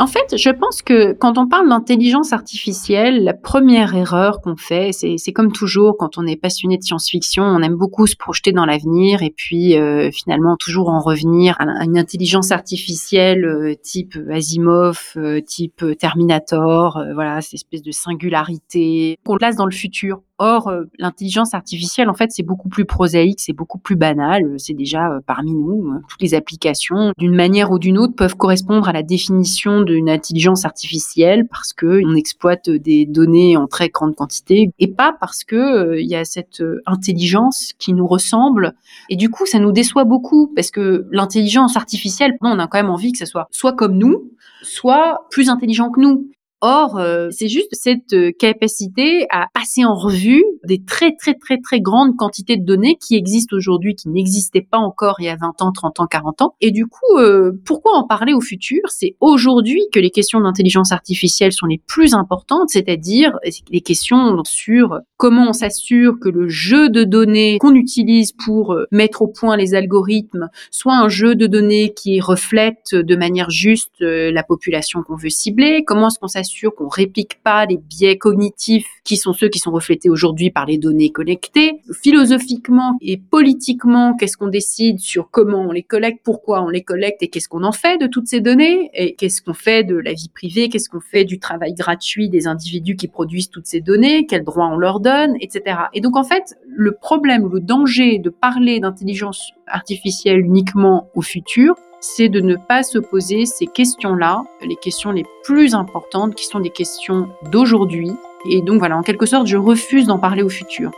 En 0.00 0.06
fait, 0.06 0.38
je 0.38 0.48
pense 0.48 0.80
que 0.80 1.12
quand 1.12 1.36
on 1.36 1.46
parle 1.46 1.68
d'intelligence 1.68 2.32
artificielle, 2.32 3.22
la 3.22 3.34
première 3.34 3.94
erreur 3.94 4.40
qu'on 4.40 4.56
fait, 4.56 4.92
c'est 4.92 5.32
comme 5.32 5.52
toujours 5.52 5.98
quand 5.98 6.16
on 6.16 6.26
est 6.26 6.40
passionné 6.40 6.78
de 6.78 6.82
science-fiction, 6.82 7.42
on 7.42 7.60
aime 7.60 7.76
beaucoup 7.76 8.06
se 8.06 8.16
projeter 8.16 8.52
dans 8.52 8.64
l'avenir 8.64 9.22
et 9.22 9.28
puis 9.28 9.76
euh, 9.76 10.10
finalement 10.10 10.56
toujours 10.58 10.88
en 10.88 11.00
revenir 11.00 11.54
à 11.58 11.84
une 11.84 11.98
intelligence 11.98 12.50
artificielle 12.50 13.44
euh, 13.44 13.74
type 13.74 14.16
Asimov, 14.30 15.12
euh, 15.18 15.42
type 15.42 15.84
Terminator, 15.98 17.04
voilà, 17.12 17.42
cette 17.42 17.54
espèce 17.54 17.82
de 17.82 17.92
singularité 17.92 19.18
qu'on 19.26 19.36
place 19.36 19.56
dans 19.56 19.66
le 19.66 19.70
futur. 19.70 20.22
Or, 20.42 20.68
euh, 20.68 20.84
l'intelligence 20.98 21.52
artificielle, 21.52 22.08
en 22.08 22.14
fait, 22.14 22.30
c'est 22.30 22.42
beaucoup 22.42 22.70
plus 22.70 22.86
prosaïque, 22.86 23.40
c'est 23.40 23.52
beaucoup 23.52 23.78
plus 23.78 23.94
banal. 23.94 24.42
Euh, 24.44 24.54
c'est 24.56 24.72
déjà 24.72 25.10
euh, 25.10 25.20
parmi 25.26 25.52
nous. 25.52 26.00
Toutes 26.08 26.22
les 26.22 26.32
applications, 26.32 27.12
d'une 27.18 27.34
manière 27.34 27.70
ou 27.70 27.78
d'une 27.78 27.98
autre, 27.98 28.14
peuvent 28.14 28.36
correspondre 28.36 28.88
à 28.88 28.92
la 28.92 29.02
définition 29.02 29.82
d'une 29.82 30.08
intelligence 30.08 30.64
artificielle 30.64 31.46
parce 31.46 31.74
que 31.74 32.00
on 32.06 32.14
exploite 32.14 32.70
des 32.70 33.04
données 33.04 33.58
en 33.58 33.66
très 33.66 33.90
grande 33.90 34.14
quantité 34.14 34.70
et 34.78 34.88
pas 34.88 35.14
parce 35.20 35.44
que 35.44 35.98
il 36.00 36.08
y 36.08 36.16
a 36.16 36.24
cette 36.24 36.62
intelligence 36.86 37.74
qui 37.78 37.92
nous 37.92 38.06
ressemble. 38.06 38.72
Et 39.10 39.16
du 39.16 39.28
coup, 39.28 39.44
ça 39.44 39.58
nous 39.58 39.72
déçoit 39.72 40.04
beaucoup 40.04 40.50
parce 40.56 40.70
que 40.70 41.06
l'intelligence 41.10 41.76
artificielle, 41.76 42.32
on 42.40 42.58
a 42.58 42.66
quand 42.66 42.78
même 42.78 42.88
envie 42.88 43.12
que 43.12 43.18
ça 43.18 43.26
soit 43.26 43.46
soit 43.50 43.74
comme 43.74 43.98
nous, 43.98 44.30
soit 44.62 45.26
plus 45.30 45.50
intelligent 45.50 45.90
que 45.90 46.00
nous. 46.00 46.30
Or, 46.62 46.98
euh, 46.98 47.28
c'est 47.30 47.48
juste 47.48 47.70
cette 47.72 48.12
euh, 48.12 48.32
capacité 48.38 49.26
à 49.30 49.46
passer 49.54 49.84
en 49.84 49.94
revue 49.94 50.44
des 50.64 50.84
très 50.84 51.14
très 51.16 51.32
très 51.34 51.58
très 51.58 51.80
grandes 51.80 52.16
quantités 52.16 52.58
de 52.58 52.64
données 52.64 52.98
qui 53.00 53.16
existent 53.16 53.56
aujourd'hui, 53.56 53.94
qui 53.94 54.10
n'existaient 54.10 54.66
pas 54.70 54.76
encore 54.76 55.16
il 55.20 55.24
y 55.24 55.28
a 55.30 55.36
20 55.36 55.62
ans, 55.62 55.72
30 55.72 56.00
ans, 56.00 56.06
40 56.06 56.42
ans. 56.42 56.54
Et 56.60 56.70
du 56.70 56.86
coup, 56.86 57.16
euh, 57.16 57.52
pourquoi 57.64 57.96
en 57.96 58.06
parler 58.06 58.34
au 58.34 58.42
futur? 58.42 58.80
C'est 58.88 59.16
aujourd'hui 59.20 59.80
que 59.90 60.00
les 60.00 60.10
questions 60.10 60.38
d'intelligence 60.40 60.92
artificielle 60.92 61.52
sont 61.52 61.64
les 61.64 61.80
plus 61.86 62.12
importantes, 62.12 62.68
c'est-à-dire 62.68 63.38
les 63.70 63.80
questions 63.80 64.42
sur 64.44 64.98
comment 65.16 65.48
on 65.48 65.52
s'assure 65.54 66.18
que 66.20 66.28
le 66.28 66.48
jeu 66.48 66.90
de 66.90 67.04
données 67.04 67.56
qu'on 67.58 67.74
utilise 67.74 68.32
pour 68.32 68.76
mettre 68.90 69.22
au 69.22 69.28
point 69.28 69.56
les 69.56 69.74
algorithmes 69.74 70.48
soit 70.70 70.96
un 70.96 71.08
jeu 71.08 71.34
de 71.34 71.46
données 71.46 71.94
qui 71.94 72.20
reflète 72.20 72.94
de 72.94 73.16
manière 73.16 73.48
juste 73.50 74.00
la 74.00 74.42
population 74.42 75.02
qu'on 75.02 75.16
veut 75.16 75.30
cibler, 75.30 75.84
comment 75.86 76.08
est-ce 76.08 76.18
sûr 76.50 76.74
qu'on 76.74 76.88
réplique 76.88 77.42
pas 77.42 77.66
les 77.66 77.78
biais 77.78 78.18
cognitifs 78.18 78.86
qui 79.04 79.16
sont 79.16 79.32
ceux 79.32 79.48
qui 79.48 79.58
sont 79.58 79.70
reflétés 79.70 80.10
aujourd'hui 80.10 80.50
par 80.50 80.66
les 80.66 80.78
données 80.78 81.10
collectées. 81.10 81.80
Philosophiquement 82.02 82.96
et 83.00 83.16
politiquement, 83.16 84.14
qu'est-ce 84.16 84.36
qu'on 84.36 84.48
décide 84.48 84.98
sur 84.98 85.30
comment 85.30 85.62
on 85.62 85.72
les 85.72 85.82
collecte, 85.82 86.20
pourquoi 86.24 86.62
on 86.62 86.68
les 86.68 86.82
collecte 86.82 87.22
et 87.22 87.28
qu'est-ce 87.28 87.48
qu'on 87.48 87.64
en 87.64 87.72
fait 87.72 87.98
de 87.98 88.06
toutes 88.06 88.26
ces 88.26 88.40
données 88.40 88.90
et 88.94 89.14
qu'est-ce 89.14 89.42
qu'on 89.42 89.54
fait 89.54 89.84
de 89.84 89.96
la 89.96 90.12
vie 90.12 90.28
privée, 90.28 90.68
qu'est-ce 90.68 90.88
qu'on 90.88 91.00
fait 91.00 91.24
du 91.24 91.38
travail 91.38 91.74
gratuit 91.74 92.28
des 92.28 92.46
individus 92.46 92.96
qui 92.96 93.08
produisent 93.08 93.50
toutes 93.50 93.66
ces 93.66 93.80
données, 93.80 94.26
quels 94.26 94.44
droits 94.44 94.68
on 94.68 94.76
leur 94.76 95.00
donne, 95.00 95.36
etc. 95.40 95.76
Et 95.94 96.00
donc 96.00 96.16
en 96.16 96.24
fait, 96.24 96.56
le 96.66 96.92
problème, 96.92 97.48
le 97.48 97.60
danger 97.60 98.18
de 98.18 98.30
parler 98.30 98.80
d'intelligence 98.80 99.52
artificielle 99.70 100.40
uniquement 100.40 101.08
au 101.14 101.22
futur, 101.22 101.74
c'est 102.00 102.28
de 102.28 102.40
ne 102.40 102.56
pas 102.56 102.82
se 102.82 102.98
poser 102.98 103.44
ces 103.44 103.66
questions-là, 103.66 104.42
les 104.62 104.76
questions 104.76 105.10
les 105.12 105.24
plus 105.44 105.74
importantes, 105.74 106.34
qui 106.34 106.46
sont 106.46 106.60
des 106.60 106.70
questions 106.70 107.28
d'aujourd'hui. 107.50 108.10
Et 108.48 108.62
donc 108.62 108.78
voilà, 108.78 108.96
en 108.96 109.02
quelque 109.02 109.26
sorte, 109.26 109.46
je 109.46 109.56
refuse 109.56 110.06
d'en 110.06 110.18
parler 110.18 110.42
au 110.42 110.48
futur. 110.48 110.90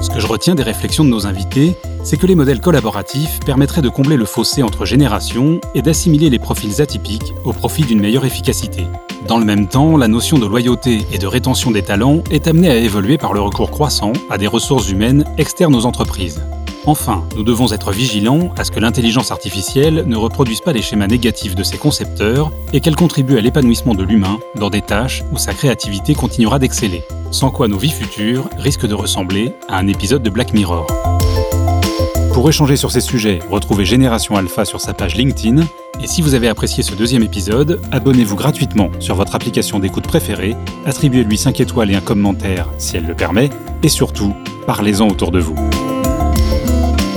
Ce 0.00 0.10
que 0.10 0.20
je 0.20 0.26
retiens 0.26 0.54
des 0.54 0.62
réflexions 0.62 1.04
de 1.04 1.10
nos 1.10 1.26
invités, 1.26 1.74
c'est 2.02 2.16
que 2.16 2.26
les 2.26 2.34
modèles 2.34 2.60
collaboratifs 2.60 3.40
permettraient 3.46 3.82
de 3.82 3.88
combler 3.88 4.16
le 4.16 4.26
fossé 4.26 4.62
entre 4.62 4.84
générations 4.84 5.60
et 5.74 5.82
d'assimiler 5.82 6.30
les 6.30 6.38
profils 6.38 6.82
atypiques 6.82 7.32
au 7.44 7.52
profit 7.52 7.82
d'une 7.82 8.00
meilleure 8.00 8.24
efficacité. 8.24 8.82
Dans 9.26 9.38
le 9.38 9.44
même 9.46 9.68
temps, 9.68 9.96
la 9.96 10.06
notion 10.06 10.38
de 10.38 10.46
loyauté 10.46 11.06
et 11.10 11.18
de 11.18 11.26
rétention 11.26 11.70
des 11.70 11.82
talents 11.82 12.22
est 12.30 12.46
amenée 12.46 12.70
à 12.70 12.76
évoluer 12.76 13.16
par 13.16 13.32
le 13.32 13.40
recours 13.40 13.70
croissant 13.70 14.12
à 14.28 14.36
des 14.36 14.46
ressources 14.46 14.90
humaines 14.90 15.24
externes 15.38 15.74
aux 15.74 15.86
entreprises. 15.86 16.42
Enfin, 16.86 17.24
nous 17.34 17.42
devons 17.42 17.72
être 17.72 17.92
vigilants 17.92 18.52
à 18.58 18.64
ce 18.64 18.70
que 18.70 18.80
l'intelligence 18.80 19.30
artificielle 19.30 20.04
ne 20.06 20.16
reproduise 20.16 20.60
pas 20.60 20.74
les 20.74 20.82
schémas 20.82 21.06
négatifs 21.06 21.54
de 21.54 21.62
ses 21.62 21.78
concepteurs 21.78 22.52
et 22.74 22.80
qu'elle 22.80 22.96
contribue 22.96 23.38
à 23.38 23.40
l'épanouissement 23.40 23.94
de 23.94 24.02
l'humain 24.02 24.38
dans 24.56 24.68
des 24.68 24.82
tâches 24.82 25.24
où 25.32 25.38
sa 25.38 25.54
créativité 25.54 26.14
continuera 26.14 26.58
d'exceller, 26.58 27.02
sans 27.30 27.50
quoi 27.50 27.68
nos 27.68 27.78
vies 27.78 27.88
futures 27.88 28.50
risquent 28.58 28.86
de 28.86 28.94
ressembler 28.94 29.54
à 29.68 29.78
un 29.78 29.86
épisode 29.86 30.22
de 30.22 30.28
Black 30.28 30.52
Mirror. 30.52 30.86
Pour 32.34 32.48
échanger 32.48 32.74
sur 32.74 32.90
ces 32.90 33.00
sujets, 33.00 33.38
retrouvez 33.48 33.84
Génération 33.84 34.36
Alpha 34.36 34.64
sur 34.64 34.80
sa 34.80 34.92
page 34.92 35.14
LinkedIn. 35.14 35.62
Et 36.02 36.08
si 36.08 36.20
vous 36.20 36.34
avez 36.34 36.48
apprécié 36.48 36.82
ce 36.82 36.96
deuxième 36.96 37.22
épisode, 37.22 37.80
abonnez-vous 37.92 38.34
gratuitement 38.34 38.90
sur 38.98 39.14
votre 39.14 39.36
application 39.36 39.78
d'écoute 39.78 40.08
préférée, 40.08 40.56
attribuez-lui 40.84 41.38
5 41.38 41.60
étoiles 41.60 41.92
et 41.92 41.94
un 41.94 42.00
commentaire 42.00 42.68
si 42.76 42.96
elle 42.96 43.06
le 43.06 43.14
permet, 43.14 43.50
et 43.84 43.88
surtout, 43.88 44.34
parlez-en 44.66 45.06
autour 45.06 45.30
de 45.30 45.38
vous. 45.38 45.54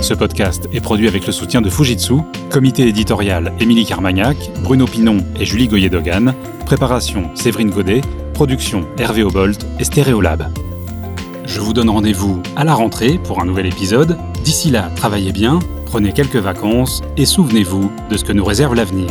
Ce 0.02 0.14
podcast 0.14 0.70
est 0.72 0.82
produit 0.82 1.08
avec 1.08 1.26
le 1.26 1.34
soutien 1.34 1.62
de 1.62 1.72
Fujitsu, 1.72 2.18
comité 2.52 2.88
éditorial 2.88 3.54
Émilie 3.60 3.88
Carmagnac, 3.88 4.38
Bruno 4.62 4.86
Pinon 4.86 5.26
et 5.40 5.46
Julie 5.46 5.68
Goyer-Dogan, 5.68 6.36
préparation 6.68 7.32
Séverine 7.34 7.72
Godet, 7.72 8.02
production 8.36 8.86
Hervé 9.00 9.24
Obolt 9.24 9.66
et 9.80 9.84
Stéréolab. 9.84 10.48
Je 11.48 11.62
vous 11.62 11.72
donne 11.72 11.90
rendez-vous 11.90 12.44
à 12.58 12.66
la 12.66 12.74
rentrée 12.76 13.18
pour 13.24 13.42
un 13.42 13.46
nouvel 13.46 13.68
épisode. 13.68 14.18
D'ici 14.44 14.70
là, 14.70 14.92
travaillez 14.98 15.32
bien, 15.32 15.60
prenez 15.86 16.12
quelques 16.12 16.36
vacances 16.36 17.02
et 17.16 17.26
souvenez-vous 17.26 17.90
de 18.10 18.18
ce 18.18 18.26
que 18.26 18.34
nous 18.34 18.44
réserve 18.44 18.76
l'avenir. 18.76 19.08